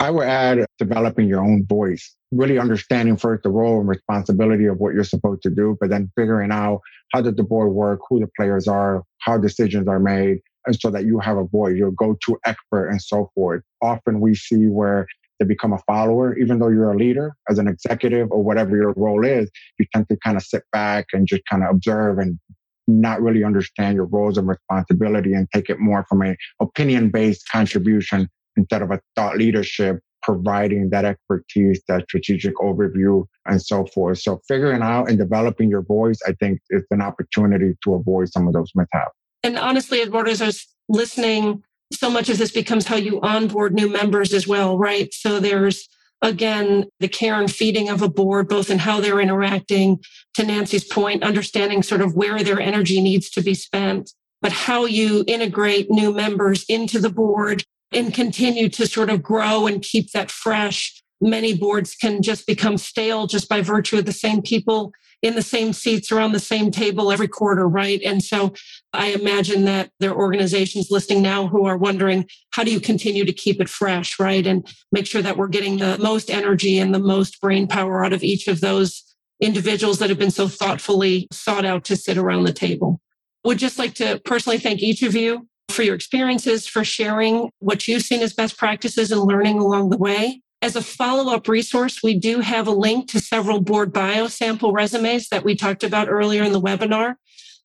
I 0.00 0.10
would 0.10 0.26
add 0.26 0.66
developing 0.78 1.28
your 1.28 1.40
own 1.40 1.66
voice, 1.66 2.14
really 2.32 2.58
understanding 2.58 3.16
first 3.16 3.44
the 3.44 3.48
role 3.50 3.80
and 3.80 3.88
responsibility 3.88 4.66
of 4.66 4.78
what 4.78 4.94
you're 4.94 5.04
supposed 5.04 5.42
to 5.42 5.50
do, 5.50 5.76
but 5.80 5.88
then 5.90 6.10
figuring 6.16 6.50
out 6.50 6.80
how 7.12 7.22
does 7.22 7.36
the 7.36 7.44
board 7.44 7.72
work, 7.72 8.00
who 8.08 8.20
the 8.20 8.28
players 8.36 8.68
are, 8.68 9.02
how 9.20 9.38
decisions 9.38 9.88
are 9.88 10.00
made, 10.00 10.40
and 10.66 10.78
so 10.78 10.90
that 10.90 11.04
you 11.04 11.18
have 11.20 11.36
a 11.36 11.44
voice, 11.44 11.76
your 11.76 11.92
go-to 11.92 12.36
expert 12.44 12.88
and 12.88 13.00
so 13.00 13.30
forth. 13.34 13.62
Often 13.82 14.20
we 14.20 14.34
see 14.34 14.66
where 14.66 15.06
they 15.38 15.46
become 15.46 15.72
a 15.72 15.78
follower, 15.78 16.36
even 16.38 16.58
though 16.58 16.68
you're 16.68 16.92
a 16.92 16.96
leader 16.96 17.34
as 17.48 17.58
an 17.58 17.68
executive 17.68 18.30
or 18.30 18.42
whatever 18.42 18.76
your 18.76 18.92
role 18.96 19.24
is, 19.24 19.50
you 19.78 19.86
tend 19.92 20.08
to 20.08 20.16
kind 20.24 20.36
of 20.36 20.42
sit 20.42 20.62
back 20.72 21.06
and 21.12 21.26
just 21.26 21.42
kind 21.50 21.62
of 21.62 21.70
observe 21.70 22.18
and 22.18 22.38
not 22.86 23.20
really 23.20 23.44
understand 23.44 23.94
your 23.94 24.04
roles 24.06 24.36
and 24.36 24.46
responsibility 24.46 25.32
and 25.32 25.48
take 25.52 25.70
it 25.70 25.80
more 25.80 26.04
from 26.08 26.22
a 26.22 26.36
opinion 26.60 27.10
based 27.10 27.48
contribution 27.50 28.28
instead 28.56 28.82
of 28.82 28.90
a 28.90 29.00
thought 29.16 29.36
leadership 29.36 30.00
providing 30.22 30.88
that 30.90 31.04
expertise, 31.04 31.82
that 31.86 32.02
strategic 32.04 32.54
overview 32.56 33.24
and 33.46 33.60
so 33.60 33.84
forth. 33.86 34.18
So 34.18 34.40
figuring 34.48 34.80
out 34.80 35.08
and 35.08 35.18
developing 35.18 35.68
your 35.68 35.82
voice, 35.82 36.18
I 36.26 36.32
think 36.40 36.60
is 36.70 36.82
an 36.90 37.02
opportunity 37.02 37.74
to 37.84 37.94
avoid 37.94 38.32
some 38.32 38.46
of 38.46 38.54
those 38.54 38.70
mishaps. 38.74 39.12
And 39.42 39.58
honestly, 39.58 40.00
as 40.00 40.08
I 40.10 40.46
was 40.46 40.66
listening 40.88 41.62
so 41.94 42.10
much 42.10 42.28
of 42.28 42.38
this 42.38 42.50
becomes 42.50 42.86
how 42.86 42.96
you 42.96 43.20
onboard 43.20 43.74
new 43.74 43.88
members 43.88 44.32
as 44.32 44.46
well, 44.46 44.78
right? 44.78 45.12
So 45.12 45.40
there's 45.40 45.88
again, 46.24 46.86
the 47.00 47.08
care 47.08 47.34
and 47.34 47.52
feeding 47.52 47.88
of 47.90 48.02
a 48.02 48.08
board, 48.08 48.48
both 48.48 48.70
in 48.70 48.78
how 48.78 49.00
they're 49.00 49.20
interacting, 49.20 50.02
to 50.34 50.44
Nancy's 50.44 50.84
point, 50.84 51.22
understanding 51.22 51.82
sort 51.82 52.00
of 52.00 52.14
where 52.14 52.42
their 52.42 52.60
energy 52.60 53.00
needs 53.00 53.28
to 53.30 53.42
be 53.42 53.54
spent, 53.54 54.12
but 54.40 54.52
how 54.52 54.86
you 54.86 55.24
integrate 55.26 55.90
new 55.90 56.12
members 56.12 56.64
into 56.68 56.98
the 56.98 57.10
board 57.10 57.62
and 57.92 58.12
continue 58.12 58.68
to 58.70 58.86
sort 58.86 59.10
of 59.10 59.22
grow 59.22 59.66
and 59.66 59.82
keep 59.82 60.10
that 60.12 60.30
fresh. 60.30 61.02
Many 61.20 61.56
boards 61.56 61.94
can 61.94 62.22
just 62.22 62.46
become 62.46 62.76
stale 62.76 63.26
just 63.26 63.48
by 63.48 63.60
virtue 63.60 63.98
of 63.98 64.04
the 64.04 64.12
same 64.12 64.42
people 64.42 64.92
in 65.22 65.36
the 65.36 65.42
same 65.42 65.72
seats 65.72 66.12
around 66.12 66.32
the 66.32 66.38
same 66.38 66.70
table 66.70 67.10
every 67.10 67.28
quarter, 67.28 67.66
right? 67.66 68.00
And 68.04 68.22
so 68.22 68.52
I 68.92 69.08
imagine 69.08 69.64
that 69.64 69.90
there 69.98 70.10
are 70.10 70.16
organizations 70.16 70.90
listening 70.90 71.22
now 71.22 71.46
who 71.46 71.64
are 71.64 71.78
wondering 71.78 72.26
how 72.50 72.62
do 72.62 72.70
you 72.70 72.78
continue 72.78 73.24
to 73.24 73.32
keep 73.32 73.58
it 73.58 73.70
fresh, 73.70 74.20
right? 74.20 74.46
And 74.46 74.68
make 74.92 75.06
sure 75.06 75.22
that 75.22 75.38
we're 75.38 75.48
getting 75.48 75.78
the 75.78 75.96
most 75.96 76.28
energy 76.28 76.78
and 76.78 76.94
the 76.94 76.98
most 76.98 77.40
brain 77.40 77.66
power 77.66 78.04
out 78.04 78.12
of 78.12 78.22
each 78.22 78.48
of 78.48 78.60
those 78.60 79.02
individuals 79.40 79.98
that 79.98 80.10
have 80.10 80.18
been 80.18 80.30
so 80.30 80.46
thoughtfully 80.46 81.26
sought 81.32 81.64
out 81.64 81.84
to 81.84 81.96
sit 81.96 82.18
around 82.18 82.44
the 82.44 82.52
table. 82.52 83.00
Would 83.44 83.58
just 83.58 83.78
like 83.78 83.94
to 83.94 84.20
personally 84.26 84.58
thank 84.58 84.82
each 84.82 85.02
of 85.02 85.14
you 85.14 85.48
for 85.70 85.82
your 85.82 85.94
experiences, 85.94 86.66
for 86.66 86.84
sharing 86.84 87.50
what 87.60 87.88
you've 87.88 88.02
seen 88.02 88.20
as 88.20 88.34
best 88.34 88.58
practices 88.58 89.10
and 89.10 89.22
learning 89.22 89.58
along 89.58 89.88
the 89.88 89.96
way. 89.96 90.42
As 90.64 90.76
a 90.76 90.80
follow 90.80 91.30
up 91.30 91.46
resource, 91.46 92.02
we 92.02 92.18
do 92.18 92.40
have 92.40 92.66
a 92.66 92.70
link 92.70 93.10
to 93.10 93.20
several 93.20 93.60
board 93.60 93.92
bio 93.92 94.28
sample 94.28 94.72
resumes 94.72 95.28
that 95.28 95.44
we 95.44 95.54
talked 95.54 95.84
about 95.84 96.08
earlier 96.08 96.42
in 96.42 96.52
the 96.52 96.60
webinar. 96.60 97.16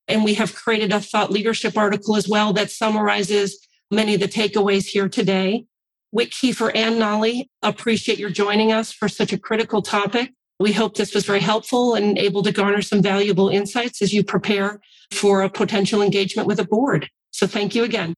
And 0.09 0.25
we 0.25 0.33
have 0.33 0.53
created 0.53 0.91
a 0.91 0.99
thought 0.99 1.31
leadership 1.31 1.77
article 1.77 2.17
as 2.17 2.27
well 2.27 2.51
that 2.51 2.71
summarizes 2.71 3.65
many 3.89 4.15
of 4.15 4.19
the 4.19 4.27
takeaways 4.27 4.87
here 4.87 5.07
today. 5.07 5.65
WittKieffer 6.13 6.73
and 6.75 6.99
Nolly, 6.99 7.49
appreciate 7.61 8.19
your 8.19 8.31
joining 8.31 8.73
us 8.73 8.91
for 8.91 9.07
such 9.07 9.31
a 9.31 9.39
critical 9.39 9.81
topic. 9.81 10.33
We 10.59 10.73
hope 10.73 10.95
this 10.95 11.15
was 11.15 11.25
very 11.25 11.39
helpful 11.39 11.95
and 11.95 12.17
able 12.17 12.43
to 12.43 12.51
garner 12.51 12.81
some 12.81 13.01
valuable 13.01 13.47
insights 13.47 14.01
as 14.01 14.11
you 14.11 14.25
prepare 14.25 14.81
for 15.11 15.41
a 15.41 15.49
potential 15.49 16.01
engagement 16.01 16.49
with 16.49 16.59
a 16.59 16.65
board. 16.65 17.09
So 17.31 17.47
thank 17.47 17.75
you 17.75 17.85
again. 17.85 18.13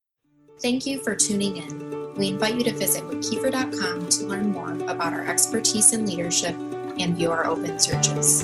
Thank 0.59 0.87
you 0.87 1.03
for 1.03 1.15
tuning 1.15 1.57
in. 1.57 2.00
We 2.17 2.29
invite 2.29 2.55
you 2.55 2.63
to 2.65 2.73
visit 2.73 3.03
wittkieffer.com 3.03 4.09
to 4.09 4.25
learn 4.25 4.51
more 4.51 4.73
about 4.89 5.13
our 5.13 5.25
expertise 5.25 5.93
in 5.93 6.05
leadership 6.05 6.55
and 6.99 7.15
view 7.15 7.31
our 7.31 7.45
open 7.45 7.79
searches. 7.79 8.43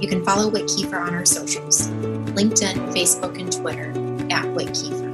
You 0.00 0.08
can 0.08 0.24
follow 0.24 0.48
Wick 0.48 0.68
on 0.92 1.14
our 1.14 1.26
socials 1.26 1.88
LinkedIn, 2.30 2.92
Facebook, 2.94 3.38
and 3.38 3.52
Twitter 3.52 3.90
at 4.32 4.44
WittKieffer. 4.46 5.10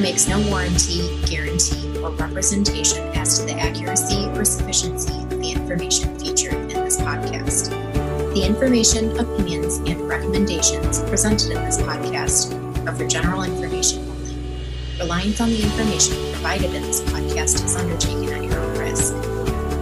Makes 0.00 0.28
no 0.28 0.40
warranty, 0.48 1.20
guarantee, 1.26 1.98
or 1.98 2.10
representation 2.10 3.04
as 3.16 3.40
to 3.40 3.44
the 3.44 3.54
accuracy 3.54 4.26
or 4.38 4.44
sufficiency 4.44 5.12
of 5.24 5.30
the 5.30 5.50
information 5.50 6.16
featured 6.18 6.54
in 6.54 6.68
this 6.68 6.98
podcast. 6.98 7.70
The 8.34 8.44
information, 8.46 9.18
opinions, 9.18 9.78
and 9.78 10.08
recommendations 10.08 11.00
presented 11.02 11.50
in 11.50 11.64
this 11.64 11.78
podcast 11.78 12.54
are 12.86 12.94
for 12.94 13.06
general 13.06 13.42
information 13.42 14.08
only. 14.08 14.36
Reliance 15.00 15.40
on 15.40 15.50
the 15.50 15.62
information 15.62 16.27
provided 16.48 16.74
in 16.76 16.82
this 16.82 17.02
podcast 17.02 17.62
is 17.62 17.76
undertaken 17.76 18.32
at 18.32 18.42
your 18.42 18.58
own 18.58 18.78
risk. 18.78 19.12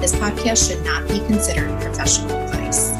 This 0.00 0.12
podcast 0.16 0.66
should 0.66 0.82
not 0.84 1.06
be 1.06 1.20
considered 1.20 1.70
professional 1.80 2.36
advice. 2.38 2.90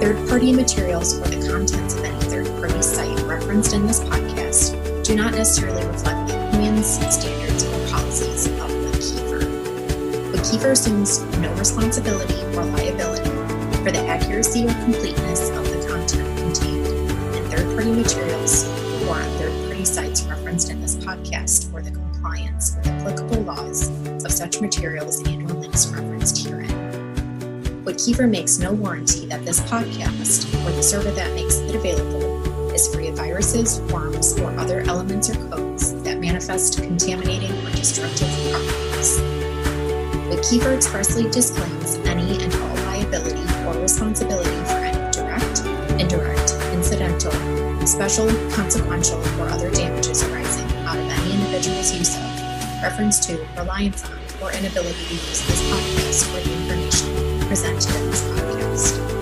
Third 0.00 0.28
party 0.28 0.52
materials 0.52 1.16
or 1.16 1.28
the 1.28 1.48
contents 1.48 1.94
of 1.94 2.02
any 2.02 2.20
third 2.22 2.46
party 2.58 2.82
site 2.82 3.16
referenced 3.20 3.72
in 3.72 3.86
this 3.86 4.00
podcast 4.00 5.04
do 5.04 5.14
not 5.14 5.30
necessarily 5.30 5.86
reflect 5.86 6.26
the 6.26 6.48
opinions, 6.48 6.94
standards, 7.14 7.62
or 7.62 7.88
policies 7.88 8.48
of. 8.48 8.68
WittKieffer 10.34 10.72
assumes 10.72 11.22
no 11.38 11.54
responsibility 11.54 12.42
or 12.56 12.64
liability 12.64 13.30
for 13.84 13.92
the 13.92 14.04
accuracy 14.08 14.66
or 14.66 14.74
completeness 14.82 15.50
of 15.50 15.64
the 15.70 15.86
content 15.88 16.36
contained 16.38 16.86
in 17.36 17.44
third 17.48 17.76
party 17.76 17.92
materials 17.92 18.66
or 19.06 19.14
on 19.14 19.38
third 19.38 19.52
party 19.66 19.84
sites 19.84 20.22
referenced 20.24 20.70
in 20.70 20.80
this 20.80 20.96
podcast 20.96 21.72
or 21.72 21.80
the 21.80 22.07
laws 23.48 23.88
of 24.24 24.30
such 24.30 24.60
materials 24.60 25.18
and 25.26 25.50
or 25.50 25.54
links 25.54 25.88
referenced 25.88 26.46
herein. 26.46 26.68
Kieffer 27.98 28.30
makes 28.30 28.60
no 28.60 28.72
warranty 28.72 29.26
that 29.26 29.44
this 29.44 29.58
podcast 29.60 30.46
or 30.64 30.70
the 30.70 30.82
server 30.82 31.10
that 31.10 31.34
makes 31.34 31.56
it 31.56 31.74
available 31.74 32.72
is 32.72 32.86
free 32.94 33.08
of 33.08 33.16
viruses, 33.16 33.80
worms, 33.92 34.38
or 34.38 34.56
other 34.56 34.82
elements 34.82 35.28
or 35.30 35.34
codes 35.48 36.00
that 36.04 36.18
manifest 36.18 36.80
contaminating 36.80 37.50
or 37.66 37.70
destructive 37.72 38.28
properties. 38.52 39.18
Kieffer 40.48 40.74
expressly 40.74 41.28
disclaims 41.30 41.96
any 42.06 42.42
and 42.42 42.54
all 42.54 42.74
liability 42.86 43.42
or 43.66 43.82
responsibility 43.82 44.48
for 44.64 44.78
any 44.78 45.10
direct, 45.10 45.60
indirect, 46.00 46.54
incidental, 46.72 47.32
special, 47.84 48.28
consequential, 48.52 49.18
or 49.40 49.48
other 49.48 49.70
damages 49.72 50.22
arising 50.22 50.64
out 50.86 50.96
of 50.96 51.04
any 51.04 51.34
individual's 51.34 51.92
use 51.94 52.16
of, 52.16 52.27
reference 52.82 53.18
to, 53.26 53.36
reliance 53.56 54.04
on, 54.04 54.18
or 54.42 54.52
inability 54.52 55.04
to 55.06 55.14
use 55.14 55.46
this 55.46 55.62
podcast 55.70 56.34
or 56.34 56.40
the 56.44 56.52
information 56.52 57.48
presented 57.48 57.94
in 57.96 58.10
this 58.10 58.22
podcast. 58.22 59.17